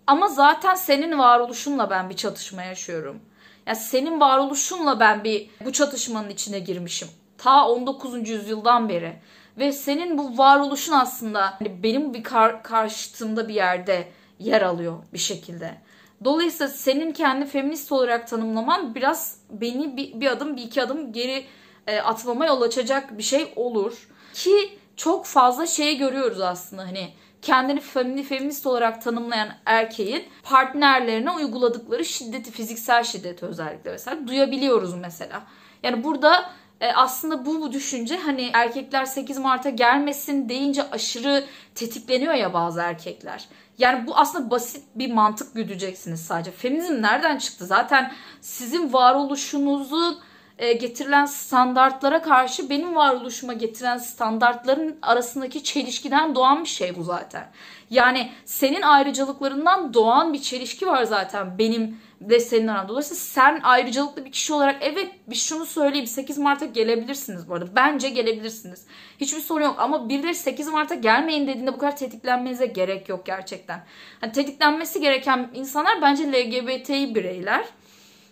Ama 0.07 0.27
zaten 0.27 0.75
senin 0.75 1.19
varoluşunla 1.19 1.89
ben 1.89 2.09
bir 2.09 2.15
çatışma 2.15 2.63
yaşıyorum. 2.63 3.19
Yani 3.67 3.77
senin 3.77 4.19
varoluşunla 4.19 4.99
ben 4.99 5.23
bir 5.23 5.49
bu 5.65 5.71
çatışmanın 5.71 6.29
içine 6.29 6.59
girmişim. 6.59 7.07
Ta 7.37 7.67
19. 7.67 8.29
yüzyıldan 8.29 8.89
beri. 8.89 9.19
Ve 9.57 9.71
senin 9.71 10.17
bu 10.17 10.37
varoluşun 10.37 10.93
aslında 10.93 11.53
hani 11.59 11.83
benim 11.83 12.13
bir 12.13 12.23
kar 12.23 12.63
karşıtımda 12.63 13.47
bir 13.47 13.53
yerde 13.53 14.07
yer 14.39 14.61
alıyor 14.61 14.97
bir 15.13 15.17
şekilde. 15.17 15.75
Dolayısıyla 16.23 16.67
senin 16.67 17.11
kendi 17.11 17.45
feminist 17.45 17.91
olarak 17.91 18.27
tanımlaman 18.27 18.95
biraz 18.95 19.39
beni 19.49 19.97
bir, 19.97 20.21
bir 20.21 20.27
adım 20.27 20.57
bir 20.57 20.61
iki 20.61 20.81
adım 20.83 21.13
geri 21.13 21.45
e, 21.87 21.99
atmama 21.99 22.45
yol 22.45 22.61
açacak 22.61 23.17
bir 23.17 23.23
şey 23.23 23.53
olur. 23.55 24.07
Ki 24.33 24.79
çok 24.95 25.25
fazla 25.25 25.67
şey 25.67 25.97
görüyoruz 25.97 26.41
aslında 26.41 26.81
hani 26.81 27.13
kendini 27.41 28.23
feminist 28.23 28.67
olarak 28.67 29.01
tanımlayan 29.01 29.49
erkeğin 29.65 30.23
partnerlerine 30.43 31.31
uyguladıkları 31.31 32.05
şiddeti, 32.05 32.51
fiziksel 32.51 33.03
şiddeti 33.03 33.45
özellikle 33.45 33.91
mesela 33.91 34.27
duyabiliyoruz 34.27 34.93
mesela. 34.93 35.43
Yani 35.83 36.03
burada 36.03 36.49
e, 36.81 36.91
aslında 36.91 37.45
bu, 37.45 37.61
bu 37.61 37.73
düşünce 37.73 38.17
hani 38.17 38.49
erkekler 38.53 39.05
8 39.05 39.37
Mart'a 39.37 39.69
gelmesin 39.69 40.49
deyince 40.49 40.89
aşırı 40.89 41.45
tetikleniyor 41.75 42.33
ya 42.33 42.53
bazı 42.53 42.81
erkekler. 42.81 43.47
Yani 43.77 44.07
bu 44.07 44.17
aslında 44.17 44.51
basit 44.51 44.83
bir 44.95 45.13
mantık 45.13 45.55
güdeceksiniz 45.55 46.21
sadece. 46.21 46.51
Feminizm 46.51 47.01
nereden 47.01 47.37
çıktı? 47.37 47.65
Zaten 47.65 48.13
sizin 48.41 48.93
varoluşunuzun 48.93 50.19
e, 50.57 50.73
getirilen 50.73 51.25
standartlara 51.25 52.21
karşı 52.21 52.69
benim 52.69 52.95
varoluşuma 52.95 53.53
getiren 53.53 53.97
standartların 53.97 54.97
arasındaki 55.01 55.63
çelişkiden 55.63 56.35
doğan 56.35 56.63
bir 56.63 56.69
şey 56.69 56.95
bu 56.95 57.03
zaten. 57.03 57.51
Yani 57.89 58.31
senin 58.45 58.81
ayrıcalıklarından 58.81 59.93
doğan 59.93 60.33
bir 60.33 60.41
çelişki 60.41 60.87
var 60.87 61.03
zaten 61.03 61.57
benim 61.57 61.97
ve 62.21 62.39
senin 62.39 62.67
aranda. 62.67 62.89
Dolayısıyla 62.89 63.19
sen 63.19 63.59
ayrıcalıklı 63.63 64.25
bir 64.25 64.31
kişi 64.31 64.53
olarak 64.53 64.75
evet 64.81 65.11
bir 65.27 65.35
şunu 65.35 65.65
söyleyeyim 65.65 66.07
8 66.07 66.37
Mart'a 66.37 66.65
gelebilirsiniz 66.65 67.49
bu 67.49 67.53
arada. 67.53 67.75
Bence 67.75 68.09
gelebilirsiniz. 68.09 68.85
Hiçbir 69.21 69.39
sorun 69.39 69.63
yok 69.63 69.75
ama 69.77 70.09
birileri 70.09 70.35
8 70.35 70.67
Mart'a 70.67 70.95
gelmeyin 70.95 71.47
dediğinde 71.47 71.73
bu 71.73 71.77
kadar 71.77 71.97
tetiklenmenize 71.97 72.65
gerek 72.65 73.09
yok 73.09 73.25
gerçekten. 73.25 73.85
Hani 74.21 74.31
tetiklenmesi 74.31 75.01
gereken 75.01 75.49
insanlar 75.53 76.01
bence 76.01 76.31
LGBTİ 76.31 77.15
bireyler. 77.15 77.65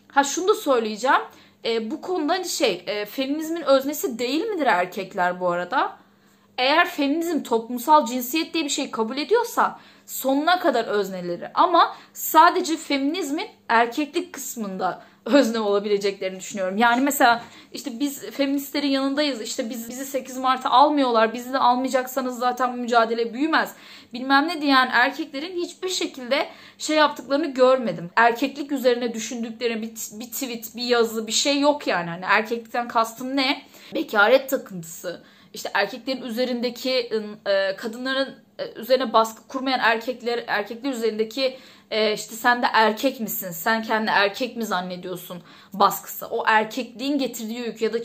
Ha 0.07 0.23
şunu 0.23 0.47
da 0.47 0.53
söyleyeceğim 0.53 1.21
e, 1.65 1.91
bu 1.91 2.01
konuda 2.01 2.33
hani 2.33 2.49
şey 2.49 2.83
e, 2.87 3.05
feminizmin 3.05 3.61
öznesi 3.61 4.19
değil 4.19 4.45
midir 4.45 4.65
erkekler 4.65 5.39
bu 5.39 5.49
arada? 5.49 5.97
Eğer 6.57 6.89
feminizm 6.89 7.43
toplumsal 7.43 8.05
cinsiyet 8.05 8.53
diye 8.53 8.63
bir 8.63 8.69
şey 8.69 8.91
kabul 8.91 9.17
ediyorsa 9.17 9.79
sonuna 10.05 10.59
kadar 10.59 10.85
özneleri 10.85 11.51
ama 11.53 11.95
sadece 12.13 12.77
feminizmin 12.77 13.47
erkeklik 13.69 14.33
kısmında 14.33 15.03
özne 15.25 15.59
olabileceklerini 15.59 16.39
düşünüyorum. 16.39 16.77
Yani 16.77 17.01
mesela 17.01 17.43
işte 17.73 17.99
biz 17.99 18.29
feministlerin 18.29 18.87
yanındayız. 18.87 19.41
İşte 19.41 19.69
biz 19.69 19.89
bizi 19.89 20.05
8 20.05 20.37
Mart'a 20.37 20.69
almıyorlar. 20.69 21.33
Bizi 21.33 21.53
de 21.53 21.57
almayacaksanız 21.57 22.39
zaten 22.39 22.73
bu 22.73 22.77
mücadele 22.77 23.33
büyümez. 23.33 23.73
Bilmem 24.13 24.47
ne 24.47 24.61
diyen 24.61 24.89
erkeklerin 24.91 25.55
hiçbir 25.55 25.89
şekilde 25.89 26.47
şey 26.77 26.97
yaptıklarını 26.97 27.53
görmedim. 27.53 28.09
Erkeklik 28.15 28.71
üzerine 28.71 29.13
düşündükleri 29.13 29.81
bir, 29.81 29.91
bir 30.19 30.31
tweet, 30.31 30.75
bir 30.75 30.83
yazı, 30.83 31.27
bir 31.27 31.31
şey 31.31 31.59
yok 31.59 31.87
yani. 31.87 32.09
Hani 32.09 32.25
erkeklikten 32.25 32.87
kastım 32.87 33.35
ne? 33.35 33.61
Bekaret 33.95 34.49
takıntısı. 34.49 35.23
İşte 35.53 35.69
erkeklerin 35.73 36.21
üzerindeki 36.21 37.09
ıı, 37.13 37.75
kadınların 37.77 38.42
üzerine 38.75 39.13
baskı 39.13 39.47
kurmayan 39.47 39.79
erkekler 39.79 40.43
erkekler 40.47 40.91
üzerindeki 40.91 41.57
e, 41.91 42.13
işte 42.13 42.35
sen 42.35 42.61
de 42.61 42.65
erkek 42.73 43.19
misin? 43.19 43.51
Sen 43.51 43.83
kendi 43.83 44.11
erkek 44.11 44.57
mi 44.57 44.65
zannediyorsun 44.65 45.43
baskısı? 45.73 46.27
O 46.27 46.43
erkekliğin 46.47 47.17
getirdiği 47.17 47.59
yük 47.59 47.81
ya 47.81 47.93
da 47.93 48.03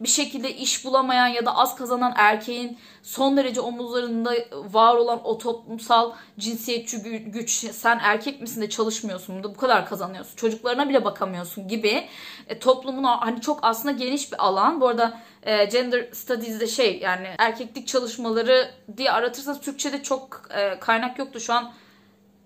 bir 0.00 0.08
şekilde 0.08 0.54
iş 0.54 0.84
bulamayan 0.84 1.26
ya 1.26 1.46
da 1.46 1.56
az 1.56 1.76
kazanan 1.76 2.12
erkeğin 2.16 2.78
son 3.02 3.36
derece 3.36 3.60
omuzlarında 3.60 4.34
var 4.52 4.94
olan 4.94 5.20
o 5.24 5.38
toplumsal 5.38 6.12
cinsiyetçi 6.38 6.98
güç 7.02 7.50
sen 7.72 7.98
erkek 8.02 8.40
misin 8.40 8.60
de 8.60 8.68
çalışmıyorsun 8.68 9.44
da 9.44 9.54
bu 9.54 9.56
kadar 9.56 9.88
kazanıyorsun 9.88 10.36
çocuklarına 10.36 10.88
bile 10.88 11.04
bakamıyorsun 11.04 11.68
gibi 11.68 12.08
e, 12.48 12.58
toplumun 12.58 13.04
hani 13.04 13.40
çok 13.40 13.58
aslında 13.62 13.92
geniş 13.92 14.32
bir 14.32 14.46
alan 14.46 14.80
bu 14.80 14.88
arada 14.88 15.20
e, 15.44 15.64
gender 15.64 16.08
studies'de 16.12 16.66
şey 16.66 16.98
yani 16.98 17.28
erkeklik 17.38 17.88
çalışmaları 17.88 18.70
diye 18.96 19.10
aratırsanız 19.10 19.60
Türkçe'de 19.60 20.02
çok 20.02 20.48
e, 20.56 20.78
kaynak 20.80 21.18
yoktu 21.18 21.40
şu 21.40 21.52
an 21.52 21.72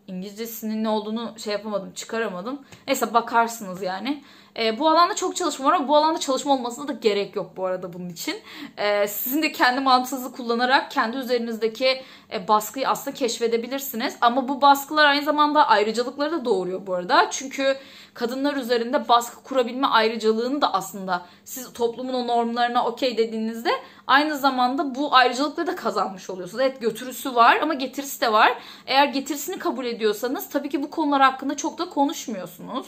İngilizcesinin 0.06 0.84
ne 0.84 0.88
olduğunu 0.88 1.34
şey 1.38 1.52
yapamadım, 1.52 1.92
çıkaramadım. 1.92 2.62
Neyse 2.86 3.14
bakarsınız 3.14 3.82
yani. 3.82 4.24
E, 4.58 4.78
bu 4.78 4.88
alanda 4.88 5.14
çok 5.14 5.36
çalışma 5.36 5.66
var 5.66 5.72
ama 5.72 5.88
bu 5.88 5.96
alanda 5.96 6.20
çalışma 6.20 6.52
olmasına 6.52 6.88
da 6.88 6.92
gerek 6.92 7.36
yok 7.36 7.50
bu 7.56 7.66
arada 7.66 7.92
bunun 7.92 8.08
için. 8.08 8.36
E, 8.76 9.08
sizin 9.08 9.42
de 9.42 9.52
kendi 9.52 9.80
mantığınızı 9.80 10.32
kullanarak 10.32 10.90
kendi 10.90 11.16
üzerinizdeki 11.16 12.02
e, 12.32 12.48
baskıyı 12.48 12.88
aslında 12.88 13.16
keşfedebilirsiniz. 13.16 14.16
Ama 14.20 14.48
bu 14.48 14.62
baskılar 14.62 15.04
aynı 15.04 15.24
zamanda 15.24 15.68
ayrıcalıkları 15.68 16.32
da 16.32 16.44
doğuruyor 16.44 16.86
bu 16.86 16.94
arada. 16.94 17.28
Çünkü 17.30 17.76
kadınlar 18.14 18.56
üzerinde 18.56 19.08
baskı 19.08 19.42
kurabilme 19.42 19.86
ayrıcalığını 19.86 20.62
da 20.62 20.74
aslında 20.74 21.26
siz 21.44 21.72
toplumun 21.72 22.14
o 22.14 22.26
normlarına 22.26 22.86
okey 22.86 23.18
dediğinizde 23.18 23.70
aynı 24.06 24.38
zamanda 24.38 24.94
bu 24.94 25.14
ayrıcalıkları 25.14 25.66
da 25.66 25.76
kazanmış 25.76 26.30
oluyorsunuz. 26.30 26.62
Evet 26.62 26.80
götürüsü 26.80 27.34
var 27.34 27.58
ama 27.62 27.74
getirisi 27.74 28.20
de 28.20 28.32
var. 28.32 28.58
Eğer 28.86 29.06
getirisini 29.06 29.58
kabul 29.58 29.84
ediyorsanız 29.84 30.48
tabii 30.48 30.68
ki 30.68 30.82
bu 30.82 30.90
konular 30.90 31.22
hakkında 31.22 31.56
çok 31.56 31.78
da 31.78 31.88
konuşmuyorsunuz. 31.88 32.86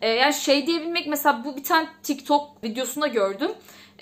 Ee, 0.00 0.08
yani 0.08 0.34
şey 0.34 0.66
diyebilmek 0.66 1.03
mesela 1.06 1.44
bu 1.44 1.56
bir 1.56 1.64
tane 1.64 1.88
TikTok 2.02 2.64
videosunda 2.64 3.06
gördüm. 3.06 3.50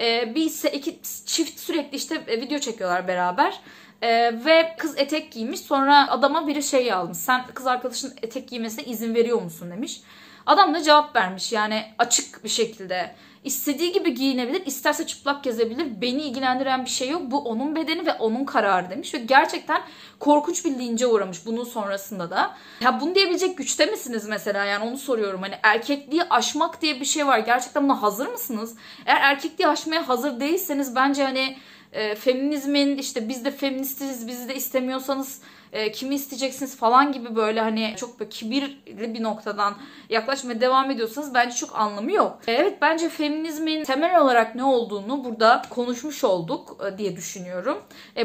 Ee, 0.00 0.34
bir 0.34 0.72
iki 0.72 0.98
çift 1.26 1.60
sürekli 1.60 1.96
işte 1.96 2.22
e, 2.26 2.40
video 2.40 2.58
çekiyorlar 2.58 3.08
beraber. 3.08 3.60
Ee, 4.02 4.44
ve 4.44 4.74
kız 4.78 4.98
etek 4.98 5.32
giymiş. 5.32 5.60
Sonra 5.60 6.10
adama 6.10 6.46
biri 6.46 6.62
şey 6.62 6.86
yazmış. 6.86 7.18
Sen 7.18 7.46
kız 7.54 7.66
arkadaşın 7.66 8.14
etek 8.22 8.48
giymesine 8.48 8.84
izin 8.84 9.14
veriyor 9.14 9.42
musun 9.42 9.70
demiş. 9.70 10.00
Adam 10.46 10.74
da 10.74 10.82
cevap 10.82 11.16
vermiş 11.16 11.52
yani 11.52 11.84
açık 11.98 12.44
bir 12.44 12.48
şekilde. 12.48 13.14
İstediği 13.44 13.92
gibi 13.92 14.14
giyinebilir, 14.14 14.66
isterse 14.66 15.06
çıplak 15.06 15.44
gezebilir. 15.44 16.00
Beni 16.00 16.22
ilgilendiren 16.22 16.84
bir 16.84 16.90
şey 16.90 17.08
yok. 17.08 17.22
Bu 17.24 17.38
onun 17.38 17.76
bedeni 17.76 18.06
ve 18.06 18.12
onun 18.12 18.44
kararı 18.44 18.90
demiş. 18.90 19.14
Ve 19.14 19.18
gerçekten 19.18 19.82
korkunç 20.18 20.64
bir 20.64 20.70
lince 20.70 21.06
uğramış 21.06 21.46
bunun 21.46 21.64
sonrasında 21.64 22.30
da. 22.30 22.56
Ya 22.80 23.00
bunu 23.00 23.14
diyebilecek 23.14 23.58
güçte 23.58 23.86
misiniz 23.86 24.26
mesela? 24.28 24.64
Yani 24.64 24.84
onu 24.84 24.98
soruyorum. 24.98 25.42
Hani 25.42 25.54
erkekliği 25.62 26.22
aşmak 26.30 26.82
diye 26.82 27.00
bir 27.00 27.04
şey 27.04 27.26
var. 27.26 27.38
Gerçekten 27.38 27.84
buna 27.84 28.02
hazır 28.02 28.26
mısınız? 28.26 28.74
Eğer 29.06 29.20
erkekliği 29.20 29.68
aşmaya 29.68 30.08
hazır 30.08 30.40
değilseniz 30.40 30.96
bence 30.96 31.24
hani 31.24 31.56
e, 31.92 32.14
feminizmin 32.14 32.98
işte 32.98 33.28
biz 33.28 33.44
de 33.44 33.50
feministiz 33.50 34.26
bizi 34.26 34.48
de 34.48 34.54
istemiyorsanız 34.54 35.40
e, 35.72 35.92
kimi 35.92 36.14
isteyeceksiniz 36.14 36.76
falan 36.76 37.12
gibi 37.12 37.36
böyle 37.36 37.60
hani 37.60 37.94
çok 37.96 38.20
böyle 38.20 38.28
kibirli 38.28 39.14
bir 39.14 39.22
noktadan 39.22 39.74
yaklaşmaya 40.08 40.60
devam 40.60 40.90
ediyorsanız 40.90 41.34
bence 41.34 41.56
çok 41.56 41.78
anlamı 41.78 42.12
yok. 42.12 42.38
E, 42.46 42.52
evet 42.52 42.78
bence 42.82 43.08
feminizmin 43.08 43.84
temel 43.84 44.20
olarak 44.20 44.54
ne 44.54 44.64
olduğunu 44.64 45.24
burada 45.24 45.62
konuşmuş 45.70 46.24
olduk 46.24 46.76
e, 46.86 46.98
diye 46.98 47.16
düşünüyorum. 47.16 47.82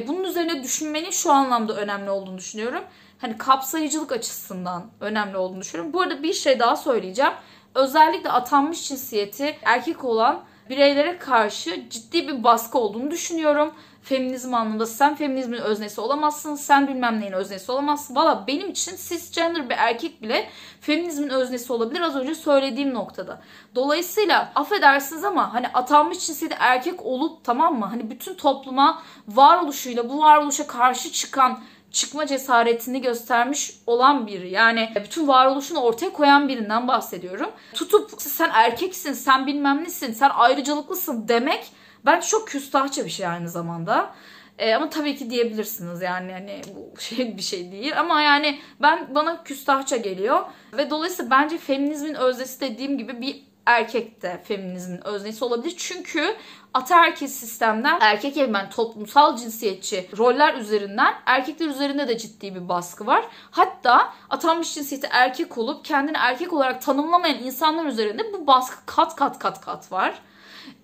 Bunun 0.07 0.23
üzerine 0.23 0.63
düşünmenin 0.63 1.11
şu 1.11 1.31
anlamda 1.31 1.75
önemli 1.75 2.09
olduğunu 2.09 2.37
düşünüyorum. 2.37 2.83
hani 3.17 3.37
kapsayıcılık 3.37 4.11
açısından 4.11 4.85
önemli 5.01 5.37
olduğunu 5.37 5.61
düşünüyorum. 5.61 5.93
Bu 5.93 6.01
arada 6.01 6.23
bir 6.23 6.33
şey 6.33 6.59
daha 6.59 6.75
söyleyeceğim. 6.75 7.33
Özellikle 7.75 8.29
atanmış 8.31 8.87
cinsiyeti 8.87 9.57
erkek 9.63 10.03
olan 10.03 10.43
bireylere 10.69 11.17
karşı 11.17 11.89
ciddi 11.89 12.27
bir 12.27 12.43
baskı 12.43 12.77
olduğunu 12.77 13.11
düşünüyorum. 13.11 13.73
Feminizm 14.09 14.53
anlamında 14.53 14.85
sen 14.85 15.15
feminizmin 15.15 15.57
öznesi 15.57 16.01
olamazsın, 16.01 16.55
sen 16.55 16.87
bilmem 16.87 17.19
neyin 17.19 17.33
öznesi 17.33 17.71
olamazsın. 17.71 18.15
Valla 18.15 18.43
benim 18.47 18.69
için 18.69 18.91
cisgender 18.95 19.69
bir 19.69 19.75
erkek 19.77 20.21
bile 20.21 20.49
feminizmin 20.81 21.29
öznesi 21.29 21.73
olabilir 21.73 22.01
az 22.01 22.15
önce 22.15 22.35
söylediğim 22.35 22.93
noktada. 22.93 23.41
Dolayısıyla 23.75 24.51
affedersiniz 24.55 25.23
ama 25.23 25.53
hani 25.53 25.67
atanmış 25.67 26.27
cinsiyeti 26.27 26.57
erkek 26.59 27.05
olup 27.05 27.43
tamam 27.43 27.79
mı? 27.79 27.85
Hani 27.85 28.09
bütün 28.09 28.33
topluma 28.33 29.01
varoluşuyla 29.27 30.09
bu 30.09 30.19
varoluşa 30.19 30.67
karşı 30.67 31.11
çıkan 31.11 31.59
çıkma 31.91 32.25
cesaretini 32.25 33.01
göstermiş 33.01 33.73
olan 33.87 34.27
biri. 34.27 34.49
Yani 34.49 34.89
bütün 35.03 35.27
varoluşunu 35.27 35.79
ortaya 35.79 36.13
koyan 36.13 36.47
birinden 36.47 36.87
bahsediyorum. 36.87 37.49
Tutup 37.73 38.11
sen 38.17 38.49
erkeksin, 38.53 39.13
sen 39.13 39.47
bilmem 39.47 39.83
nesin, 39.83 40.13
sen 40.13 40.29
ayrıcalıklısın 40.29 41.27
demek 41.27 41.71
bence 42.07 42.27
çok 42.27 42.47
küstahça 42.47 43.05
bir 43.05 43.09
şey 43.09 43.27
aynı 43.27 43.49
zamanda. 43.49 44.13
E, 44.57 44.73
ama 44.75 44.89
tabii 44.89 45.15
ki 45.15 45.29
diyebilirsiniz 45.29 46.01
yani 46.01 46.31
hani 46.31 46.61
bu 46.75 46.99
şey 47.01 47.37
bir 47.37 47.41
şey 47.41 47.71
değil 47.71 47.99
ama 47.99 48.21
yani 48.21 48.59
ben 48.81 49.15
bana 49.15 49.43
küstahça 49.43 49.97
geliyor 49.97 50.45
ve 50.73 50.89
dolayısıyla 50.89 51.31
bence 51.31 51.57
feminizmin 51.57 52.13
öznesi 52.13 52.61
dediğim 52.61 52.97
gibi 52.97 53.21
bir 53.21 53.47
erkek 53.65 54.21
de 54.21 54.41
feminizmin 54.43 55.07
öznesi 55.07 55.45
olabilir. 55.45 55.73
Çünkü 55.77 56.35
ataerkil 56.73 57.27
sistemden 57.27 57.97
erkek 58.01 58.37
egemen 58.37 58.69
toplumsal 58.69 59.37
cinsiyetçi 59.37 60.09
roller 60.17 60.53
üzerinden 60.53 61.13
erkekler 61.25 61.67
üzerinde 61.67 62.07
de 62.07 62.17
ciddi 62.17 62.55
bir 62.55 62.69
baskı 62.69 63.05
var. 63.05 63.25
Hatta 63.51 64.13
atanmış 64.29 64.73
cinsiyeti 64.73 65.07
erkek 65.11 65.57
olup 65.57 65.85
kendini 65.85 66.17
erkek 66.17 66.53
olarak 66.53 66.81
tanımlamayan 66.81 67.43
insanlar 67.43 67.85
üzerinde 67.85 68.33
bu 68.33 68.47
baskı 68.47 68.85
kat 68.85 69.15
kat 69.15 69.39
kat 69.39 69.61
kat 69.61 69.91
var. 69.91 70.21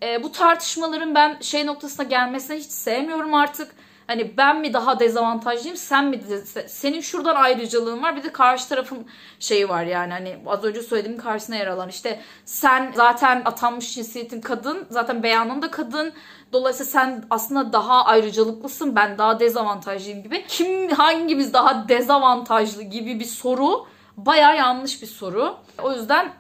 E, 0.03 0.23
bu 0.23 0.31
tartışmaların 0.31 1.15
ben 1.15 1.39
şey 1.41 1.65
noktasına 1.65 2.05
gelmesine 2.05 2.57
hiç 2.57 2.71
sevmiyorum 2.71 3.33
artık. 3.33 3.75
Hani 4.07 4.37
ben 4.37 4.59
mi 4.59 4.73
daha 4.73 4.99
dezavantajlıyım 4.99 5.77
sen 5.77 6.05
mi 6.05 6.21
senin 6.67 7.01
şuradan 7.01 7.35
ayrıcalığın 7.35 8.03
var 8.03 8.15
bir 8.15 8.23
de 8.23 8.31
karşı 8.31 8.69
tarafın 8.69 9.07
şeyi 9.39 9.69
var 9.69 9.83
yani. 9.83 10.13
Hani 10.13 10.37
az 10.47 10.63
önce 10.63 10.81
söylediğim 10.81 11.17
karşısına 11.17 11.55
yer 11.55 11.67
alan 11.67 11.89
işte 11.89 12.19
sen 12.45 12.91
zaten 12.95 13.41
atanmış 13.45 13.95
cinsiyetin 13.95 14.41
kadın 14.41 14.85
zaten 14.89 15.23
beyanında 15.23 15.71
kadın. 15.71 16.13
Dolayısıyla 16.53 16.91
sen 16.91 17.25
aslında 17.29 17.73
daha 17.73 18.05
ayrıcalıklısın 18.05 18.95
ben 18.95 19.17
daha 19.17 19.39
dezavantajlıyım 19.39 20.23
gibi. 20.23 20.45
Kim 20.47 20.89
hangimiz 20.89 21.53
daha 21.53 21.89
dezavantajlı 21.89 22.83
gibi 22.83 23.19
bir 23.19 23.25
soru 23.25 23.87
baya 24.17 24.53
yanlış 24.53 25.01
bir 25.01 25.07
soru. 25.07 25.55
O 25.83 25.91
yüzden 25.93 26.33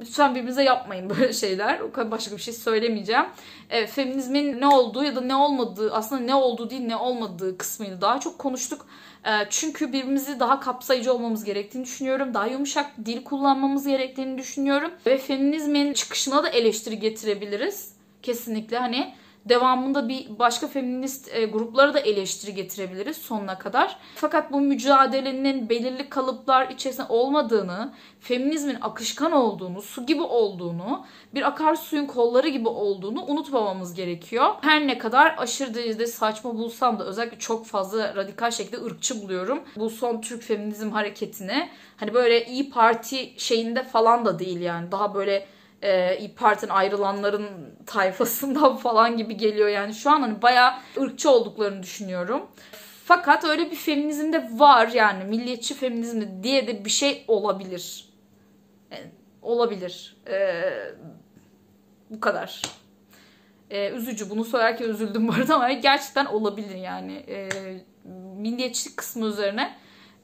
lütfen 0.00 0.34
birbirinize 0.34 0.62
yapmayın 0.62 1.10
böyle 1.10 1.32
şeyler. 1.32 1.80
O 1.80 1.92
kadar 1.92 2.10
başka 2.10 2.36
bir 2.36 2.40
şey 2.40 2.54
söylemeyeceğim. 2.54 3.24
E, 3.70 3.86
feminizmin 3.86 4.60
ne 4.60 4.66
olduğu 4.66 5.04
ya 5.04 5.16
da 5.16 5.20
ne 5.20 5.34
olmadığı 5.34 5.92
aslında 5.94 6.22
ne 6.22 6.34
olduğu 6.34 6.70
değil 6.70 6.82
ne 6.82 6.96
olmadığı 6.96 7.58
kısmıyla 7.58 8.00
daha 8.00 8.20
çok 8.20 8.38
konuştuk. 8.38 8.86
E, 9.24 9.30
çünkü 9.50 9.88
birbirimizi 9.88 10.40
daha 10.40 10.60
kapsayıcı 10.60 11.14
olmamız 11.14 11.44
gerektiğini 11.44 11.84
düşünüyorum. 11.84 12.34
Daha 12.34 12.46
yumuşak 12.46 12.90
dil 13.04 13.24
kullanmamız 13.24 13.86
gerektiğini 13.86 14.38
düşünüyorum. 14.38 14.90
Ve 15.06 15.18
feminizmin 15.18 15.92
çıkışına 15.92 16.44
da 16.44 16.48
eleştiri 16.48 16.98
getirebiliriz. 16.98 17.94
Kesinlikle 18.22 18.78
hani 18.78 19.14
Devamında 19.48 20.08
bir 20.08 20.38
başka 20.38 20.66
feminist 20.66 21.34
e, 21.34 21.44
gruplara 21.44 21.94
da 21.94 22.00
eleştiri 22.00 22.54
getirebiliriz 22.54 23.16
sonuna 23.16 23.58
kadar. 23.58 23.96
Fakat 24.14 24.52
bu 24.52 24.60
mücadelenin 24.60 25.68
belirli 25.68 26.08
kalıplar 26.08 26.70
içerisinde 26.70 27.06
olmadığını, 27.08 27.92
feminizmin 28.20 28.76
akışkan 28.80 29.32
olduğunu, 29.32 29.82
su 29.82 30.06
gibi 30.06 30.22
olduğunu, 30.22 31.06
bir 31.34 31.48
akarsuyun 31.48 32.06
kolları 32.06 32.48
gibi 32.48 32.68
olduğunu 32.68 33.24
unutmamamız 33.24 33.94
gerekiyor. 33.94 34.54
Her 34.60 34.86
ne 34.86 34.98
kadar 34.98 35.34
aşırı 35.38 35.74
derecede 35.74 36.06
saçma 36.06 36.54
bulsam 36.54 36.98
da 36.98 37.04
özellikle 37.04 37.38
çok 37.38 37.66
fazla 37.66 38.16
radikal 38.16 38.50
şekilde 38.50 38.84
ırkçı 38.84 39.22
buluyorum. 39.22 39.62
Bu 39.76 39.90
son 39.90 40.20
Türk 40.20 40.42
feminizm 40.42 40.90
hareketini. 40.90 41.68
Hani 41.96 42.14
böyle 42.14 42.46
iyi 42.46 42.70
Parti 42.70 43.32
şeyinde 43.36 43.82
falan 43.82 44.24
da 44.24 44.38
değil 44.38 44.60
yani. 44.60 44.92
Daha 44.92 45.14
böyle 45.14 45.46
e, 45.84 46.18
İYİ 46.18 46.34
Parti'nin 46.34 46.70
ayrılanların 46.70 47.46
tayfasından 47.86 48.76
falan 48.86 49.16
gibi 49.16 49.36
geliyor 49.36 49.68
yani. 49.68 49.94
Şu 49.94 50.10
an 50.10 50.20
hani 50.20 50.42
bayağı 50.42 50.72
ırkçı 51.00 51.30
olduklarını 51.30 51.82
düşünüyorum. 51.82 52.42
Fakat 53.04 53.44
öyle 53.44 53.70
bir 53.70 53.76
feminizm 53.76 54.32
de 54.32 54.48
var 54.52 54.88
yani 54.88 55.24
milliyetçi 55.24 55.74
feminizm 55.74 56.20
de 56.20 56.42
diye 56.42 56.66
de 56.66 56.84
bir 56.84 56.90
şey 56.90 57.24
olabilir. 57.28 58.08
Yani, 58.90 59.06
olabilir. 59.42 60.16
Ee, 60.28 60.62
bu 62.10 62.20
kadar. 62.20 62.62
Ee, 63.70 63.90
üzücü. 63.90 64.30
Bunu 64.30 64.44
söylerken 64.44 64.88
üzüldüm 64.88 65.28
bu 65.28 65.32
arada 65.32 65.54
ama 65.54 65.72
gerçekten 65.72 66.26
olabilir 66.26 66.74
yani. 66.74 67.24
Ee, 67.28 67.48
milliyetçilik 68.36 68.96
kısmı 68.96 69.26
üzerine 69.26 69.76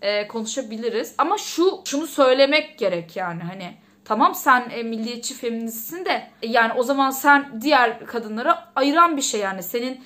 e, 0.03 0.29
konuşabiliriz. 0.29 1.15
Ama 1.19 1.39
şu 1.39 1.81
şunu 1.85 2.07
söylemek 2.07 2.79
gerek 2.79 3.17
yani 3.17 3.43
hani 3.43 3.75
Tamam 4.05 4.35
sen 4.35 4.71
e, 4.71 4.83
milliyetçi 4.83 5.35
feministsin 5.35 6.05
de 6.05 6.31
e, 6.43 6.47
yani 6.49 6.73
o 6.73 6.83
zaman 6.83 7.11
sen 7.11 7.61
diğer 7.61 8.07
kadınlara 8.07 8.73
ayıran 8.77 9.17
bir 9.17 9.23
şey 9.23 9.41
yani 9.41 9.63
senin 9.63 10.05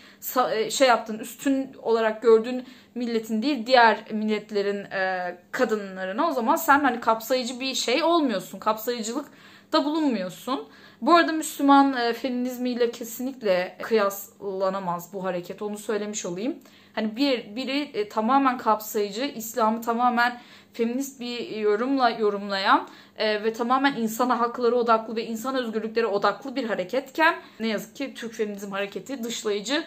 e, 0.50 0.70
şey 0.70 0.88
yaptığın 0.88 1.18
üstün 1.18 1.74
olarak 1.82 2.22
gördüğün 2.22 2.64
milletin 2.94 3.42
değil 3.42 3.66
diğer 3.66 3.98
milletlerin 4.10 4.84
e, 4.84 5.36
kadınlarına 5.52 6.28
o 6.28 6.32
zaman 6.32 6.56
sen 6.56 6.80
hani 6.80 7.00
kapsayıcı 7.00 7.60
bir 7.60 7.74
şey 7.74 8.02
olmuyorsun. 8.02 8.58
Kapsayıcılık 8.58 9.26
da 9.72 9.84
bulunmuyorsun. 9.84 10.68
Bu 11.00 11.14
arada 11.14 11.32
Müslüman 11.32 11.96
e, 11.96 12.12
feminizmiyle 12.12 12.90
kesinlikle 12.90 13.78
kıyaslanamaz 13.82 15.12
bu 15.12 15.24
hareket. 15.24 15.62
Onu 15.62 15.78
söylemiş 15.78 16.26
olayım. 16.26 16.56
Hani 16.94 17.16
bir 17.16 17.56
biri 17.56 17.80
e, 17.80 18.08
tamamen 18.08 18.58
kapsayıcı, 18.58 19.24
İslam'ı 19.24 19.80
tamamen 19.80 20.40
feminist 20.72 21.20
bir 21.20 21.56
yorumla 21.56 22.10
yorumlayan 22.10 22.88
e, 23.18 23.44
ve 23.44 23.52
tamamen 23.52 23.96
insan 23.96 24.30
hakları 24.30 24.76
odaklı 24.76 25.16
ve 25.16 25.26
insan 25.26 25.54
özgürlükleri 25.54 26.06
odaklı 26.06 26.56
bir 26.56 26.64
hareketken 26.64 27.34
ne 27.60 27.68
yazık 27.68 27.96
ki 27.96 28.14
Türk 28.14 28.32
feminizm 28.32 28.70
hareketi 28.70 29.24
dışlayıcı 29.24 29.84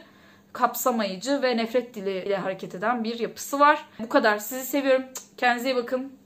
kapsamayıcı 0.54 1.42
ve 1.42 1.58
nefret 1.58 1.96
diliyle 1.96 2.38
hareket 2.38 2.76
eden 2.76 3.04
bir 3.04 3.20
yapısı 3.20 3.60
var. 3.60 3.86
Bu 4.00 4.10
kadar. 4.10 4.38
Sizi 4.38 4.66
seviyorum. 4.66 5.06
Kendinize 5.38 5.72
iyi 5.72 5.76
bakın. 5.76 6.18